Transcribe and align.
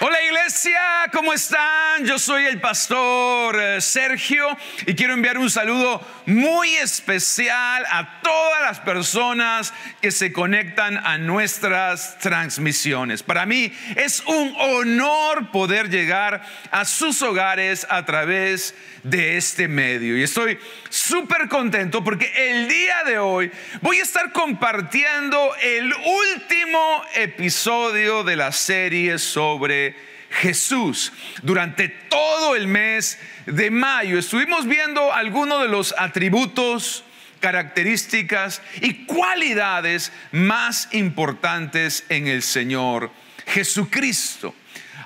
Hola 0.00 0.22
iglesia, 0.22 0.80
¿cómo 1.12 1.32
están? 1.32 2.06
Yo 2.06 2.20
soy 2.20 2.44
el 2.44 2.60
pastor 2.60 3.60
eh, 3.60 3.80
Sergio 3.80 4.46
y 4.86 4.94
quiero 4.94 5.14
enviar 5.14 5.38
un 5.38 5.50
saludo 5.50 6.00
muy 6.24 6.76
especial 6.76 7.84
a 7.90 8.20
todas 8.22 8.62
las 8.62 8.78
personas 8.78 9.74
que 10.00 10.12
se 10.12 10.32
conectan 10.32 11.04
a 11.04 11.18
nuestras 11.18 12.16
transmisiones. 12.20 13.24
Para 13.24 13.44
mí 13.44 13.72
es 13.96 14.22
un 14.24 14.54
honor 14.60 15.50
poder 15.50 15.90
llegar 15.90 16.42
a 16.70 16.84
sus 16.84 17.20
hogares 17.22 17.84
a 17.90 18.04
través 18.04 18.76
de 19.02 19.36
este 19.36 19.68
medio 19.68 20.16
y 20.16 20.22
estoy 20.22 20.58
súper 20.90 21.48
contento 21.48 22.04
porque 22.04 22.30
el 22.36 22.68
día 22.68 23.04
de 23.04 23.18
hoy 23.18 23.50
voy 23.80 23.98
a 23.98 24.02
estar 24.02 24.32
compartiendo 24.32 25.54
el 25.60 25.92
último 25.92 27.02
episodio 27.14 28.22
de 28.22 28.36
la 28.36 28.52
serie 28.52 29.18
sobre 29.18 29.87
Jesús. 30.30 31.12
Durante 31.42 31.88
todo 31.88 32.54
el 32.54 32.68
mes 32.68 33.18
de 33.46 33.70
mayo 33.70 34.18
estuvimos 34.18 34.66
viendo 34.66 35.12
algunos 35.12 35.62
de 35.62 35.68
los 35.68 35.94
atributos, 35.98 37.04
características 37.40 38.62
y 38.80 39.04
cualidades 39.04 40.12
más 40.32 40.88
importantes 40.92 42.04
en 42.08 42.26
el 42.26 42.42
Señor 42.42 43.10
Jesucristo. 43.46 44.54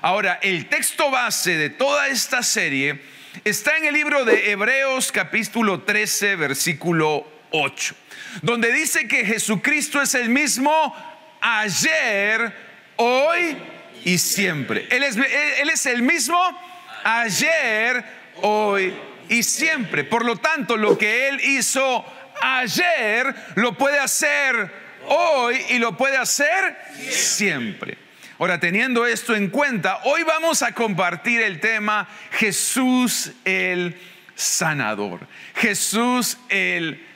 Ahora, 0.01 0.39
el 0.41 0.67
texto 0.67 1.09
base 1.09 1.55
de 1.55 1.69
toda 1.69 2.07
esta 2.07 2.43
serie 2.43 3.01
está 3.45 3.77
en 3.77 3.85
el 3.85 3.93
libro 3.93 4.25
de 4.25 4.51
Hebreos 4.51 5.11
capítulo 5.11 5.81
13, 5.81 6.35
versículo 6.35 7.25
8, 7.51 7.95
donde 8.41 8.71
dice 8.73 9.07
que 9.07 9.25
Jesucristo 9.25 10.01
es 10.01 10.15
el 10.15 10.29
mismo 10.29 10.93
ayer, 11.39 12.53
hoy 12.97 13.57
y 14.05 14.17
siempre. 14.17 14.87
Él 14.89 15.03
es, 15.03 15.15
él 15.15 15.69
es 15.69 15.85
el 15.85 16.01
mismo 16.01 16.37
ayer, 17.03 18.03
hoy 18.41 18.93
y 19.29 19.43
siempre. 19.43 20.03
Por 20.03 20.25
lo 20.25 20.37
tanto, 20.37 20.77
lo 20.77 20.97
que 20.97 21.29
Él 21.29 21.39
hizo 21.41 22.05
ayer, 22.41 23.33
lo 23.55 23.77
puede 23.77 23.99
hacer 23.99 24.71
hoy 25.07 25.61
y 25.69 25.79
lo 25.79 25.95
puede 25.97 26.17
hacer 26.17 26.77
siempre. 27.09 27.97
Ahora, 28.39 28.59
teniendo 28.59 29.05
esto 29.05 29.35
en 29.35 29.49
cuenta, 29.49 30.01
hoy 30.03 30.23
vamos 30.23 30.61
a 30.61 30.73
compartir 30.73 31.41
el 31.41 31.59
tema 31.59 32.07
Jesús 32.31 33.31
el 33.45 33.97
sanador. 34.35 35.27
Jesús 35.55 36.37
el 36.49 36.95
sanador. 36.95 37.12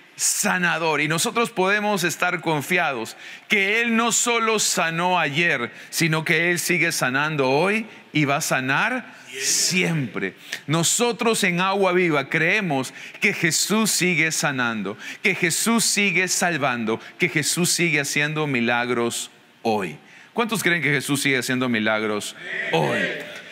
Y 1.00 1.08
nosotros 1.08 1.52
podemos 1.52 2.04
estar 2.04 2.42
confiados 2.42 3.16
que 3.48 3.82
Él 3.82 3.96
no 3.96 4.12
solo 4.12 4.58
sanó 4.58 5.20
ayer, 5.20 5.72
sino 5.92 6.26
que 6.26 6.50
Él 6.50 6.58
sigue 6.58 6.92
sanando 6.92 7.48
hoy 7.48 7.86
y 8.14 8.26
va 8.26 8.38
a 8.38 8.42
sanar 8.42 9.14
siempre. 9.40 10.34
Nosotros 10.66 11.44
en 11.44 11.62
agua 11.62 11.94
viva 11.94 12.30
creemos 12.30 12.95
que 13.22 13.32
Jesús 13.32 13.92
sigue 13.92 14.32
sanando, 14.32 14.98
que 15.22 15.36
Jesús 15.36 15.86
sigue 15.86 16.28
salvando, 16.28 17.00
que 17.20 17.30
Jesús 17.30 17.70
sigue 17.70 18.00
haciendo 18.00 18.48
milagros 18.48 19.30
hoy. 19.62 20.00
¿Cuántos 20.34 20.64
creen 20.64 20.82
que 20.82 20.90
Jesús 20.90 21.22
sigue 21.22 21.38
haciendo 21.38 21.70
milagros 21.70 22.36
hoy? 22.72 23.02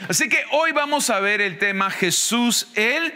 Así 0.09 0.29
que 0.29 0.43
hoy 0.51 0.71
vamos 0.71 1.11
a 1.11 1.19
ver 1.19 1.41
el 1.41 1.59
tema 1.59 1.91
Jesús 1.91 2.69
el 2.73 3.13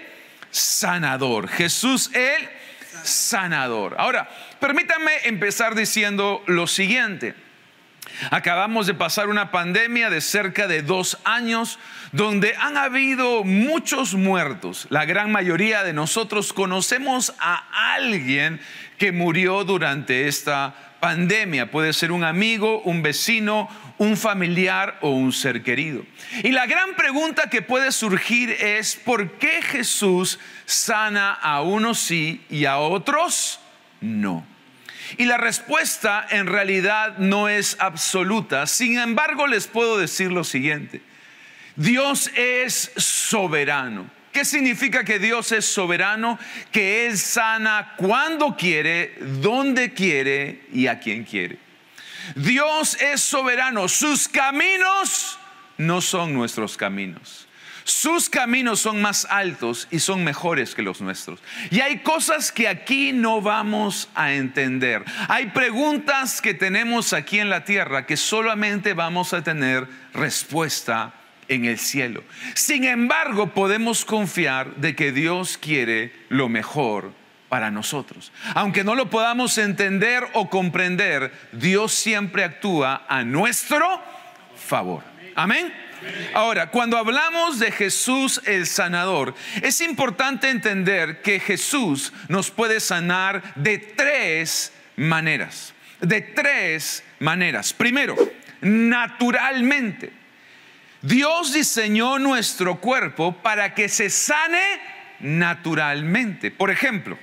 sanador. 0.52 1.48
Jesús 1.48 2.12
el 2.14 2.59
sanador. 3.04 3.96
Ahora, 3.98 4.30
permítanme 4.60 5.12
empezar 5.24 5.76
diciendo 5.76 6.44
lo 6.48 6.68
siguiente. 6.68 7.36
Acabamos 8.32 8.88
de 8.88 8.94
pasar 8.94 9.30
una 9.30 9.52
pandemia 9.52 10.10
de 10.10 10.22
cerca 10.22 10.68
de 10.68 10.82
dos 10.82 11.18
años 11.24 11.80
donde 12.12 12.56
han 12.56 12.78
habido 12.78 13.44
muchos 13.44 14.14
muertos. 14.14 14.88
La 14.90 15.06
gran 15.06 15.32
mayoría 15.32 15.84
de 15.84 15.94
nosotros 15.94 16.52
conocemos 16.54 17.34
a 17.40 17.96
alguien 17.96 18.60
que 18.98 19.12
murió 19.12 19.64
durante 19.64 20.28
esta 20.28 20.74
pandemia. 20.74 20.89
Puede 21.72 21.94
ser 21.94 22.12
un 22.12 22.24
amigo, 22.24 22.82
un 22.82 23.02
vecino, 23.02 23.70
un 23.98 24.18
familiar 24.18 24.98
o 25.02 25.12
un 25.12 25.32
ser 25.32 25.64
querido. 25.64 26.04
Y 26.44 26.52
la 26.52 26.66
gran 26.66 26.96
pregunta 26.96 27.50
que 27.50 27.62
puede 27.62 27.92
surgir 27.92 28.52
es, 28.52 28.96
¿por 28.96 29.34
qué 29.34 29.62
Jesús 29.62 30.40
sana 30.66 31.34
a 31.34 31.62
unos 31.62 32.00
sí 32.00 32.44
y 32.50 32.66
a 32.66 32.78
otros 32.78 33.60
no? 34.02 34.46
Y 35.18 35.26
la 35.26 35.38
respuesta 35.38 36.26
en 36.30 36.48
realidad 36.48 37.18
no 37.18 37.50
es 37.50 37.78
absoluta. 37.80 38.68
Sin 38.68 39.00
embargo, 39.00 39.48
les 39.48 39.68
puedo 39.68 39.98
decir 39.98 40.32
lo 40.32 40.44
siguiente. 40.44 41.02
Dios 41.76 42.30
es 42.36 42.92
soberano. 42.98 44.19
¿Qué 44.32 44.46
significa 44.46 45.04
que 45.04 45.20
Dios 45.20 45.52
es 45.52 45.66
soberano? 45.66 46.38
Que 46.72 47.08
Él 47.08 47.18
sana 47.18 47.96
cuando 47.98 48.56
quiere, 48.56 49.16
donde 49.20 49.94
quiere 49.94 50.66
y 50.72 50.88
a 50.88 51.00
quien 51.00 51.24
quiere. 51.24 51.58
Dios 52.36 52.96
es 53.02 53.22
soberano. 53.22 53.88
Sus 53.88 54.28
caminos 54.28 55.40
no 55.78 56.02
son 56.02 56.34
nuestros 56.34 56.78
caminos. 56.78 57.48
Sus 57.90 58.30
caminos 58.30 58.82
son 58.82 59.02
más 59.02 59.26
altos 59.32 59.88
y 59.90 59.98
son 59.98 60.24
mejores 60.24 60.76
que 60.76 60.84
los 60.84 61.02
nuestros. 61.02 61.40
Y 61.72 61.80
hay 61.80 62.00
cosas 62.00 62.52
que 62.52 62.68
aquí 62.68 63.14
no 63.14 63.42
vamos 63.42 64.10
a 64.14 64.34
entender. 64.34 65.04
Hay 65.28 65.48
preguntas 65.48 66.40
que 66.40 66.54
tenemos 66.54 67.14
aquí 67.14 67.40
en 67.40 67.50
la 67.50 67.64
tierra 67.64 68.06
que 68.06 68.16
solamente 68.16 68.94
vamos 68.94 69.34
a 69.34 69.44
tener 69.44 69.88
respuesta 70.14 71.16
en 71.50 71.66
el 71.66 71.78
cielo. 71.78 72.24
Sin 72.54 72.86
embargo, 72.86 73.54
podemos 73.54 74.06
confiar 74.06 74.76
de 74.76 74.96
que 74.96 75.12
Dios 75.12 75.58
quiere 75.58 76.14
lo 76.30 76.48
mejor 76.48 77.12
para 77.50 77.72
nosotros. 77.72 78.32
Aunque 78.54 78.84
no 78.84 78.96
lo 78.96 79.10
podamos 79.10 79.58
entender 79.58 80.24
o 80.34 80.50
comprender, 80.50 81.34
Dios 81.52 81.94
siempre 81.94 82.44
actúa 82.44 83.06
a 83.10 83.24
nuestro 83.24 84.02
favor. 84.56 85.04
Amén. 85.36 85.74
Ahora, 86.34 86.70
cuando 86.70 86.98
hablamos 86.98 87.60
de 87.60 87.72
Jesús 87.72 88.42
el 88.46 88.66
sanador, 88.68 89.36
es 89.62 89.82
importante 89.82 90.50
entender 90.50 91.22
que 91.22 91.40
Jesús 91.40 92.14
nos 92.30 92.52
puede 92.52 92.80
sanar 92.80 93.54
de 93.56 93.80
tres 93.80 94.72
maneras. 94.96 95.74
De 96.00 96.22
tres 96.22 97.04
maneras. 97.20 97.74
Primero, 97.74 98.16
naturalmente. 98.62 100.19
Dios 101.02 101.54
diseñó 101.54 102.20
nuestro 102.20 102.82
cuerpo 102.82 103.34
para 103.42 103.74
que 103.74 103.88
se 103.88 104.10
sane 104.10 104.82
naturalmente. 105.20 106.52
Por 106.52 106.72
ejemplo, 106.72 107.18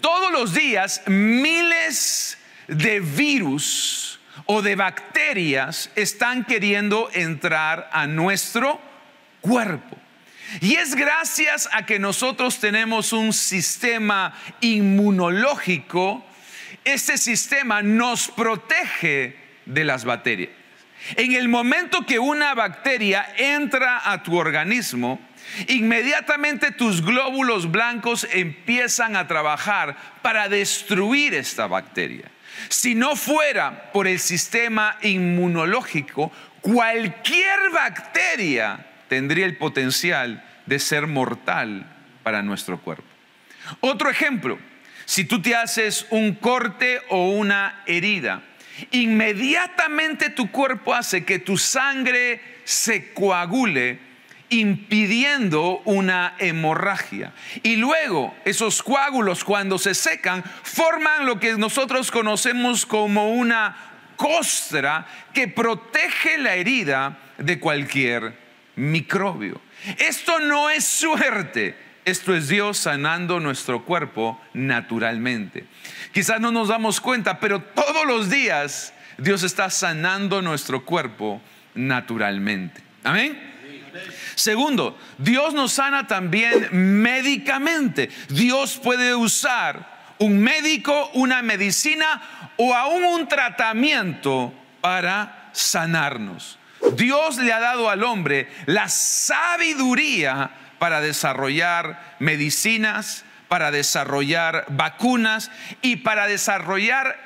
todos 0.00 0.32
los 0.32 0.54
días 0.54 1.02
miles 1.06 2.38
de 2.68 3.00
virus 3.00 4.18
o 4.46 4.62
de 4.62 4.76
bacterias 4.76 5.90
están 5.94 6.44
queriendo 6.44 7.10
entrar 7.12 7.90
a 7.92 8.06
nuestro 8.06 8.80
cuerpo. 9.40 9.96
Y 10.60 10.74
es 10.76 10.94
gracias 10.94 11.68
a 11.72 11.84
que 11.84 11.98
nosotros 11.98 12.60
tenemos 12.60 13.12
un 13.12 13.32
sistema 13.32 14.34
inmunológico, 14.60 16.24
este 16.84 17.18
sistema 17.18 17.82
nos 17.82 18.28
protege 18.28 19.36
de 19.66 19.84
las 19.84 20.04
bacterias. 20.04 20.63
En 21.16 21.32
el 21.32 21.48
momento 21.48 22.06
que 22.06 22.18
una 22.18 22.54
bacteria 22.54 23.34
entra 23.36 24.10
a 24.10 24.22
tu 24.22 24.36
organismo, 24.36 25.20
inmediatamente 25.68 26.70
tus 26.70 27.04
glóbulos 27.04 27.70
blancos 27.70 28.26
empiezan 28.32 29.16
a 29.16 29.26
trabajar 29.26 29.96
para 30.22 30.48
destruir 30.48 31.34
esta 31.34 31.66
bacteria. 31.66 32.30
Si 32.68 32.94
no 32.94 33.16
fuera 33.16 33.92
por 33.92 34.06
el 34.06 34.18
sistema 34.18 34.96
inmunológico, 35.02 36.32
cualquier 36.60 37.70
bacteria 37.72 38.86
tendría 39.08 39.44
el 39.44 39.58
potencial 39.58 40.42
de 40.64 40.78
ser 40.78 41.06
mortal 41.06 41.86
para 42.22 42.42
nuestro 42.42 42.80
cuerpo. 42.80 43.04
Otro 43.80 44.08
ejemplo, 44.08 44.58
si 45.04 45.24
tú 45.24 45.42
te 45.42 45.54
haces 45.54 46.06
un 46.10 46.34
corte 46.34 47.00
o 47.10 47.30
una 47.30 47.82
herida, 47.86 48.42
inmediatamente 48.90 50.30
tu 50.30 50.50
cuerpo 50.50 50.94
hace 50.94 51.24
que 51.24 51.38
tu 51.38 51.56
sangre 51.56 52.40
se 52.64 53.12
coagule 53.12 53.98
impidiendo 54.50 55.82
una 55.84 56.34
hemorragia. 56.38 57.32
Y 57.62 57.76
luego 57.76 58.34
esos 58.44 58.82
coágulos 58.82 59.44
cuando 59.44 59.78
se 59.78 59.94
secan 59.94 60.44
forman 60.62 61.26
lo 61.26 61.40
que 61.40 61.56
nosotros 61.56 62.10
conocemos 62.10 62.86
como 62.86 63.32
una 63.32 63.76
costra 64.16 65.06
que 65.32 65.48
protege 65.48 66.38
la 66.38 66.54
herida 66.54 67.18
de 67.38 67.58
cualquier 67.58 68.38
microbio. 68.76 69.60
Esto 69.98 70.40
no 70.40 70.70
es 70.70 70.84
suerte, 70.84 71.76
esto 72.04 72.34
es 72.34 72.48
Dios 72.48 72.78
sanando 72.78 73.40
nuestro 73.40 73.84
cuerpo 73.84 74.40
naturalmente. 74.52 75.66
Quizás 76.14 76.40
no 76.40 76.52
nos 76.52 76.68
damos 76.68 77.00
cuenta, 77.00 77.40
pero 77.40 77.60
todos 77.60 78.06
los 78.06 78.30
días 78.30 78.94
Dios 79.18 79.42
está 79.42 79.68
sanando 79.68 80.40
nuestro 80.40 80.84
cuerpo 80.84 81.42
naturalmente. 81.74 82.80
Amén. 83.02 83.52
Segundo, 84.36 84.96
Dios 85.18 85.54
nos 85.54 85.72
sana 85.72 86.06
también 86.06 86.68
médicamente. 86.70 88.10
Dios 88.28 88.78
puede 88.82 89.14
usar 89.14 90.14
un 90.18 90.38
médico, 90.38 91.10
una 91.14 91.42
medicina 91.42 92.52
o 92.56 92.74
aún 92.74 93.04
un 93.04 93.28
tratamiento 93.28 94.54
para 94.80 95.50
sanarnos. 95.52 96.58
Dios 96.96 97.38
le 97.38 97.52
ha 97.52 97.58
dado 97.58 97.90
al 97.90 98.04
hombre 98.04 98.48
la 98.66 98.88
sabiduría 98.88 100.50
para 100.78 101.00
desarrollar 101.00 102.16
medicinas, 102.18 103.24
para 103.54 103.70
desarrollar 103.70 104.64
vacunas 104.68 105.48
y 105.80 105.94
para 105.94 106.26
desarrollar 106.26 107.16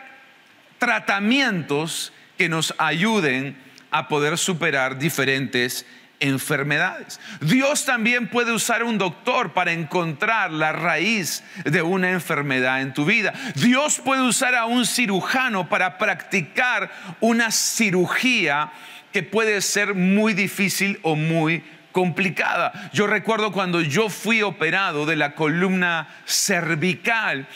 tratamientos 0.77 2.13
que 2.37 2.51
nos 2.51 2.75
ayuden 2.77 3.57
a 3.91 4.09
poder 4.09 4.37
superar 4.37 4.99
diferentes 4.99 5.87
enfermedades. 6.21 7.19
Dios 7.41 7.87
también 7.87 8.29
puede 8.29 8.53
usar 8.53 8.85
un 8.85 8.99
doctor 8.99 9.55
para 9.55 9.73
encontrar 9.73 10.51
la 10.51 10.73
raíz 10.73 11.43
de 11.65 11.81
una 11.81 12.11
enfermedad 12.11 12.83
en 12.83 12.93
tu 12.93 13.07
vida. 13.07 13.33
Dios 13.55 13.99
puede 13.99 14.21
usar 14.21 14.55
a 14.55 14.67
un 14.67 14.85
cirujano 14.85 15.71
para 15.71 15.97
practicar 15.97 16.91
una 17.21 17.51
cirugía 17.51 18.71
que 19.15 19.23
puede 19.23 19.63
ser 19.63 19.95
muy 19.95 20.35
difícil 20.35 21.01
o 21.01 21.17
muy 21.17 21.65
complicada. 21.99 22.91
Yo 22.93 23.09
recuerdo 23.09 23.51
cuando 23.51 23.81
yo 23.81 24.09
fui 24.09 24.43
operado 24.43 25.05
de 25.05 25.17
la 25.17 25.35
columna 25.35 26.07
cervical 26.27 27.49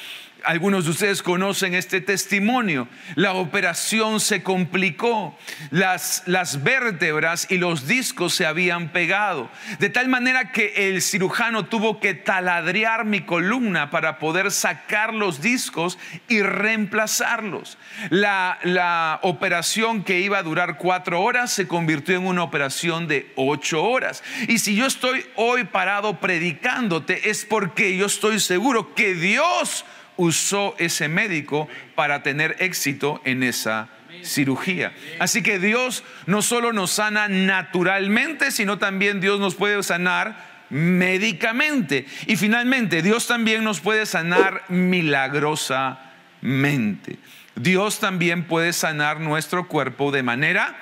algunos 0.44 0.84
de 0.84 0.90
ustedes 0.90 1.22
conocen 1.22 1.74
este 1.74 2.00
testimonio. 2.00 2.88
La 3.14 3.34
operación 3.34 4.20
se 4.20 4.42
complicó, 4.42 5.36
las, 5.70 6.22
las 6.26 6.62
vértebras 6.62 7.46
y 7.50 7.58
los 7.58 7.86
discos 7.86 8.34
se 8.34 8.46
habían 8.46 8.90
pegado, 8.90 9.50
de 9.78 9.90
tal 9.90 10.08
manera 10.08 10.52
que 10.52 10.88
el 10.88 11.02
cirujano 11.02 11.66
tuvo 11.66 12.00
que 12.00 12.14
taladrear 12.14 13.04
mi 13.04 13.20
columna 13.20 13.90
para 13.90 14.18
poder 14.18 14.50
sacar 14.50 15.14
los 15.14 15.40
discos 15.40 15.98
y 16.28 16.42
reemplazarlos. 16.42 17.78
La, 18.10 18.58
la 18.62 19.20
operación 19.22 20.04
que 20.04 20.20
iba 20.20 20.38
a 20.38 20.42
durar 20.42 20.78
cuatro 20.78 21.22
horas 21.22 21.52
se 21.52 21.68
convirtió 21.68 22.16
en 22.16 22.26
una 22.26 22.42
operación 22.42 23.08
de 23.08 23.32
ocho 23.36 23.82
horas. 23.82 24.22
Y 24.48 24.58
si 24.58 24.74
yo 24.74 24.86
estoy 24.86 25.24
hoy 25.36 25.64
parado 25.64 26.20
predicándote 26.20 27.30
es 27.30 27.44
porque 27.44 27.96
yo 27.96 28.06
estoy 28.06 28.40
seguro 28.40 28.94
que 28.94 29.14
Dios 29.14 29.84
usó 30.16 30.74
ese 30.78 31.08
médico 31.08 31.68
para 31.94 32.22
tener 32.22 32.56
éxito 32.58 33.20
en 33.24 33.42
esa 33.42 33.88
cirugía. 34.22 34.92
Así 35.18 35.42
que 35.42 35.58
Dios 35.58 36.04
no 36.26 36.42
solo 36.42 36.72
nos 36.72 36.92
sana 36.92 37.28
naturalmente, 37.28 38.50
sino 38.50 38.78
también 38.78 39.20
Dios 39.20 39.40
nos 39.40 39.54
puede 39.54 39.82
sanar 39.82 40.52
médicamente. 40.70 42.06
Y 42.26 42.36
finalmente, 42.36 43.02
Dios 43.02 43.26
también 43.26 43.64
nos 43.64 43.80
puede 43.80 44.06
sanar 44.06 44.64
milagrosamente. 44.68 47.18
Dios 47.54 47.98
también 47.98 48.44
puede 48.44 48.72
sanar 48.72 49.20
nuestro 49.20 49.68
cuerpo 49.68 50.10
de 50.10 50.22
manera 50.22 50.76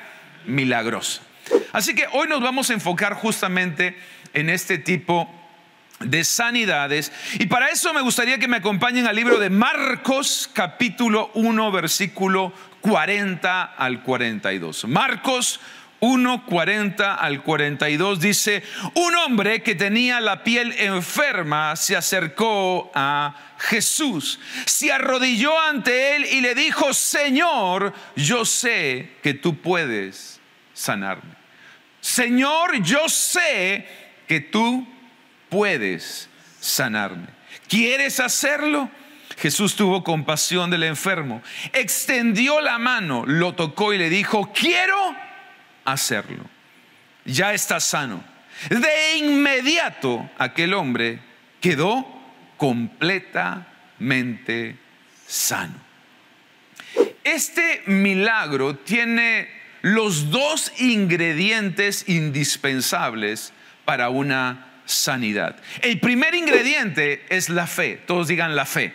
milagrosa. 0.46 1.22
Así 1.72 1.94
que 1.94 2.06
hoy 2.12 2.28
nos 2.28 2.40
vamos 2.40 2.70
a 2.70 2.74
enfocar 2.74 3.14
justamente 3.14 3.96
en 4.32 4.48
este 4.48 4.78
tipo 4.78 5.24
de 5.24 5.39
sanidades. 6.24 7.12
Y 7.38 7.46
para 7.46 7.68
eso 7.68 7.92
me 7.92 8.00
gustaría 8.00 8.38
que 8.38 8.48
me 8.48 8.56
acompañen 8.56 9.06
al 9.06 9.16
libro 9.16 9.38
de 9.38 9.50
Marcos 9.50 10.48
capítulo 10.52 11.30
1 11.34 11.72
versículo 11.72 12.52
40 12.80 13.62
al 13.62 14.02
42. 14.02 14.86
Marcos 14.86 15.60
1, 16.00 16.46
40 16.46 17.14
al 17.14 17.42
42 17.42 18.20
dice, 18.20 18.62
un 18.94 19.14
hombre 19.16 19.62
que 19.62 19.74
tenía 19.74 20.20
la 20.20 20.42
piel 20.42 20.74
enferma 20.78 21.76
se 21.76 21.94
acercó 21.94 22.90
a 22.94 23.34
Jesús, 23.58 24.40
se 24.64 24.90
arrodilló 24.90 25.60
ante 25.60 26.16
él 26.16 26.24
y 26.24 26.40
le 26.40 26.54
dijo, 26.54 26.94
Señor, 26.94 27.92
yo 28.16 28.46
sé 28.46 29.18
que 29.22 29.34
tú 29.34 29.60
puedes 29.60 30.40
sanarme. 30.72 31.34
Señor, 32.00 32.82
yo 32.82 33.06
sé 33.10 33.86
que 34.26 34.40
tú 34.40 34.88
puedes 35.50 36.30
sanarme. 36.60 37.26
¿Quieres 37.68 38.20
hacerlo? 38.20 38.88
Jesús 39.36 39.76
tuvo 39.76 40.02
compasión 40.04 40.70
del 40.70 40.84
enfermo, 40.84 41.42
extendió 41.72 42.60
la 42.60 42.78
mano, 42.78 43.24
lo 43.26 43.54
tocó 43.54 43.92
y 43.92 43.98
le 43.98 44.08
dijo, 44.10 44.52
quiero 44.52 45.16
hacerlo. 45.84 46.44
Ya 47.24 47.52
está 47.54 47.80
sano. 47.80 48.22
De 48.68 49.16
inmediato 49.16 50.30
aquel 50.36 50.74
hombre 50.74 51.20
quedó 51.60 52.06
completamente 52.58 54.76
sano. 55.26 55.74
Este 57.24 57.82
milagro 57.86 58.76
tiene 58.76 59.48
los 59.82 60.30
dos 60.30 60.72
ingredientes 60.78 62.06
indispensables 62.08 63.52
para 63.86 64.10
una 64.10 64.69
sanidad. 64.90 65.56
El 65.82 66.00
primer 66.00 66.34
ingrediente 66.34 67.24
es 67.28 67.48
la 67.48 67.66
fe. 67.66 68.00
Todos 68.06 68.28
digan 68.28 68.56
la 68.56 68.66
fe. 68.66 68.92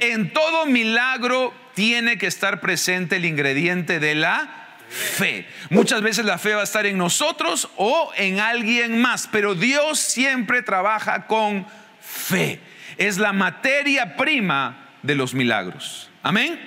En 0.00 0.32
todo 0.32 0.66
milagro 0.66 1.54
tiene 1.74 2.18
que 2.18 2.26
estar 2.26 2.60
presente 2.60 3.16
el 3.16 3.24
ingrediente 3.24 4.00
de 4.00 4.14
la 4.14 4.76
fe. 4.88 5.46
Muchas 5.70 6.02
veces 6.02 6.24
la 6.24 6.38
fe 6.38 6.54
va 6.54 6.62
a 6.62 6.64
estar 6.64 6.84
en 6.86 6.98
nosotros 6.98 7.70
o 7.76 8.12
en 8.16 8.40
alguien 8.40 9.00
más, 9.00 9.28
pero 9.30 9.54
Dios 9.54 9.98
siempre 9.98 10.62
trabaja 10.62 11.26
con 11.26 11.66
fe. 12.00 12.60
Es 12.96 13.18
la 13.18 13.32
materia 13.32 14.16
prima 14.16 14.90
de 15.02 15.14
los 15.14 15.32
milagros. 15.32 16.10
Amén. 16.22 16.58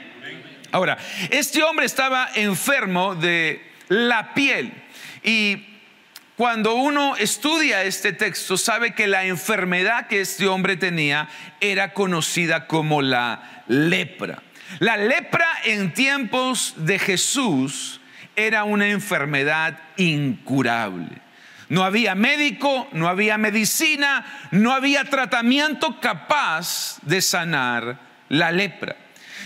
Ahora, 0.71 0.97
este 1.29 1.61
hombre 1.61 1.85
estaba 1.85 2.29
enfermo 2.33 3.13
de 3.13 3.61
la 3.89 4.33
piel 4.33 4.73
y 5.23 5.72
cuando 6.35 6.73
uno 6.73 7.15
estudia 7.15 7.83
este 7.83 8.11
texto, 8.11 8.57
sabe 8.57 8.95
que 8.95 9.05
la 9.05 9.25
enfermedad 9.25 10.07
que 10.07 10.21
este 10.21 10.47
hombre 10.47 10.77
tenía 10.77 11.29
era 11.61 11.93
conocida 11.93 12.65
como 12.65 13.03
la 13.03 13.63
lepra. 13.67 14.41
La 14.79 14.97
lepra 14.97 15.47
en 15.65 15.93
tiempos 15.93 16.73
de 16.77 16.97
Jesús 16.97 18.01
era 18.35 18.63
una 18.63 18.87
enfermedad 18.87 19.79
incurable. 19.97 21.21
No 21.69 21.83
había 21.83 22.15
médico, 22.15 22.89
no 22.93 23.07
había 23.07 23.37
medicina, 23.37 24.25
no 24.51 24.73
había 24.73 25.05
tratamiento 25.05 25.99
capaz 25.99 26.97
de 27.03 27.21
sanar 27.21 27.99
la 28.29 28.51
lepra. 28.51 28.95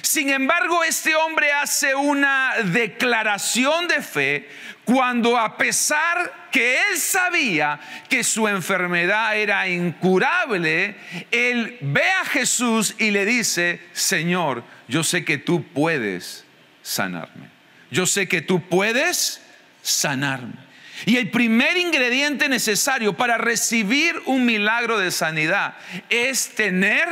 Sin 0.01 0.29
embargo, 0.29 0.83
este 0.83 1.15
hombre 1.15 1.51
hace 1.51 1.95
una 1.95 2.53
declaración 2.63 3.87
de 3.87 4.01
fe 4.01 4.49
cuando 4.85 5.37
a 5.37 5.57
pesar 5.57 6.47
que 6.51 6.75
él 6.75 6.97
sabía 6.97 7.79
que 8.09 8.23
su 8.23 8.47
enfermedad 8.47 9.35
era 9.37 9.67
incurable, 9.67 10.95
él 11.29 11.77
ve 11.81 12.09
a 12.21 12.25
Jesús 12.25 12.95
y 12.97 13.11
le 13.11 13.25
dice, 13.25 13.81
Señor, 13.91 14.63
yo 14.87 15.03
sé 15.03 15.25
que 15.25 15.37
tú 15.37 15.63
puedes 15.73 16.45
sanarme. 16.81 17.49
Yo 17.91 18.05
sé 18.05 18.27
que 18.27 18.41
tú 18.41 18.61
puedes 18.67 19.41
sanarme. 19.81 20.67
Y 21.05 21.17
el 21.17 21.29
primer 21.29 21.77
ingrediente 21.77 22.49
necesario 22.49 23.13
para 23.13 23.37
recibir 23.37 24.15
un 24.25 24.45
milagro 24.45 24.97
de 24.97 25.11
sanidad 25.11 25.75
es 26.09 26.49
tener 26.55 27.07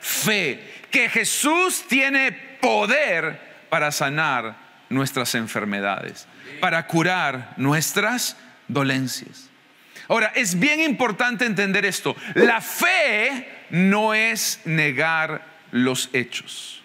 fe, 0.00 0.62
que 0.96 1.10
Jesús 1.10 1.84
tiene 1.86 2.32
poder 2.32 3.38
para 3.68 3.92
sanar 3.92 4.56
nuestras 4.88 5.34
enfermedades 5.34 6.26
para 6.60 6.86
curar 6.86 7.52
nuestras 7.58 8.34
dolencias. 8.66 9.50
Ahora, 10.08 10.32
es 10.34 10.58
bien 10.58 10.80
importante 10.80 11.44
entender 11.44 11.84
esto. 11.84 12.16
La 12.34 12.62
fe 12.62 13.46
no 13.68 14.14
es 14.14 14.60
negar 14.64 15.44
los 15.70 16.08
hechos. 16.14 16.82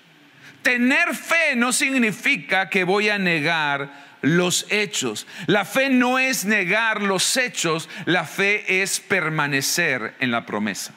Tener 0.61 1.15
fe 1.15 1.55
no 1.55 1.71
significa 1.71 2.69
que 2.69 2.83
voy 2.83 3.07
a 3.07 3.17
negar 3.17 4.17
los 4.21 4.65
hechos. 4.69 5.25
La 5.47 5.63
fe 5.63 5.89
no 5.89 6.19
es 6.19 6.43
negar 6.43 7.01
los 7.01 7.37
hechos, 7.37 7.87
la 8.03 8.25
fe 8.25 8.81
es 8.81 8.99
permanecer 8.99 10.15
en 10.19 10.31
la 10.31 10.45
promesa. 10.45 10.93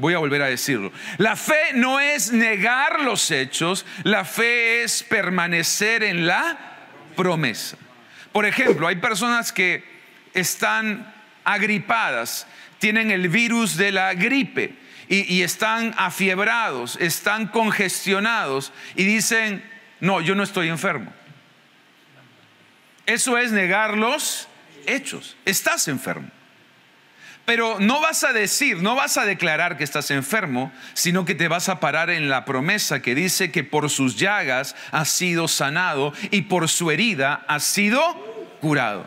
Voy 0.00 0.14
a 0.14 0.18
volver 0.18 0.40
a 0.40 0.46
decirlo. 0.46 0.92
La 1.18 1.36
fe 1.36 1.74
no 1.74 2.00
es 2.00 2.32
negar 2.32 3.02
los 3.02 3.30
hechos, 3.30 3.84
la 4.02 4.24
fe 4.24 4.82
es 4.82 5.02
permanecer 5.02 6.02
en 6.02 6.26
la 6.26 6.58
promesa. 7.16 7.76
Por 8.32 8.46
ejemplo, 8.46 8.88
hay 8.88 8.96
personas 8.96 9.52
que 9.52 9.84
están 10.32 11.12
agripadas, 11.44 12.46
tienen 12.78 13.10
el 13.10 13.28
virus 13.28 13.76
de 13.76 13.92
la 13.92 14.14
gripe 14.14 14.74
y, 15.06 15.42
están 15.42 15.92
afiebrados, 15.98 16.96
están 16.98 17.48
congestionados 17.48 18.72
y 18.94 19.04
dicen, 19.04 19.62
no, 20.00 20.22
yo 20.22 20.34
no 20.34 20.44
estoy 20.44 20.68
enfermo. 20.68 21.12
Eso 23.04 23.36
es 23.36 23.52
negar 23.52 23.98
los 23.98 24.48
hechos. 24.86 25.36
Estás 25.44 25.88
enfermo. 25.88 26.30
Pero 27.50 27.80
no 27.80 28.00
vas 28.00 28.22
a 28.22 28.32
decir, 28.32 28.80
no 28.80 28.94
vas 28.94 29.16
a 29.16 29.24
declarar 29.24 29.76
que 29.76 29.82
estás 29.82 30.12
enfermo, 30.12 30.70
sino 30.94 31.24
que 31.24 31.34
te 31.34 31.48
vas 31.48 31.68
a 31.68 31.80
parar 31.80 32.08
en 32.08 32.28
la 32.28 32.44
promesa 32.44 33.02
que 33.02 33.16
dice 33.16 33.50
que 33.50 33.64
por 33.64 33.90
sus 33.90 34.16
llagas 34.16 34.76
has 34.92 35.08
sido 35.08 35.48
sanado 35.48 36.12
y 36.30 36.42
por 36.42 36.68
su 36.68 36.92
herida 36.92 37.44
has 37.48 37.64
sido 37.64 38.00
curado. 38.60 39.04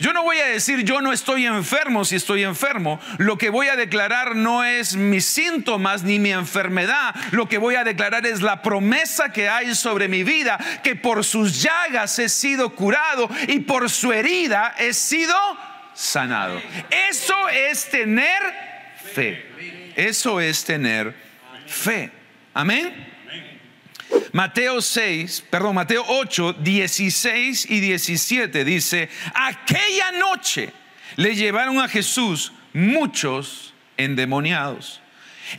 Yo 0.00 0.12
no 0.12 0.24
voy 0.24 0.38
a 0.38 0.46
decir 0.46 0.82
yo 0.82 1.00
no 1.00 1.12
estoy 1.12 1.46
enfermo 1.46 2.04
si 2.04 2.16
estoy 2.16 2.42
enfermo. 2.42 2.98
Lo 3.18 3.38
que 3.38 3.50
voy 3.50 3.68
a 3.68 3.76
declarar 3.76 4.34
no 4.34 4.64
es 4.64 4.96
mis 4.96 5.24
síntomas 5.24 6.02
ni 6.02 6.18
mi 6.18 6.32
enfermedad. 6.32 7.14
Lo 7.30 7.48
que 7.48 7.58
voy 7.58 7.76
a 7.76 7.84
declarar 7.84 8.26
es 8.26 8.42
la 8.42 8.62
promesa 8.62 9.32
que 9.32 9.48
hay 9.48 9.76
sobre 9.76 10.08
mi 10.08 10.24
vida, 10.24 10.58
que 10.82 10.96
por 10.96 11.22
sus 11.22 11.62
llagas 11.62 12.18
he 12.18 12.28
sido 12.28 12.74
curado 12.74 13.30
y 13.46 13.60
por 13.60 13.88
su 13.90 14.12
herida 14.12 14.74
he 14.76 14.92
sido 14.92 15.36
sanado. 15.94 16.60
Eso 17.10 17.48
es 17.48 17.88
tener 17.88 18.42
fe. 19.12 19.92
Eso 19.96 20.40
es 20.40 20.64
tener 20.64 21.14
fe. 21.66 22.10
Amén. 22.52 23.12
Mateo 24.32 24.82
6, 24.82 25.44
perdón, 25.48 25.76
Mateo 25.76 26.04
8, 26.06 26.54
16 26.54 27.70
y 27.70 27.80
17 27.80 28.64
dice, 28.64 29.08
aquella 29.32 30.12
noche 30.12 30.72
le 31.16 31.34
llevaron 31.34 31.80
a 31.80 31.88
Jesús 31.88 32.52
muchos 32.72 33.74
endemoniados. 33.96 35.00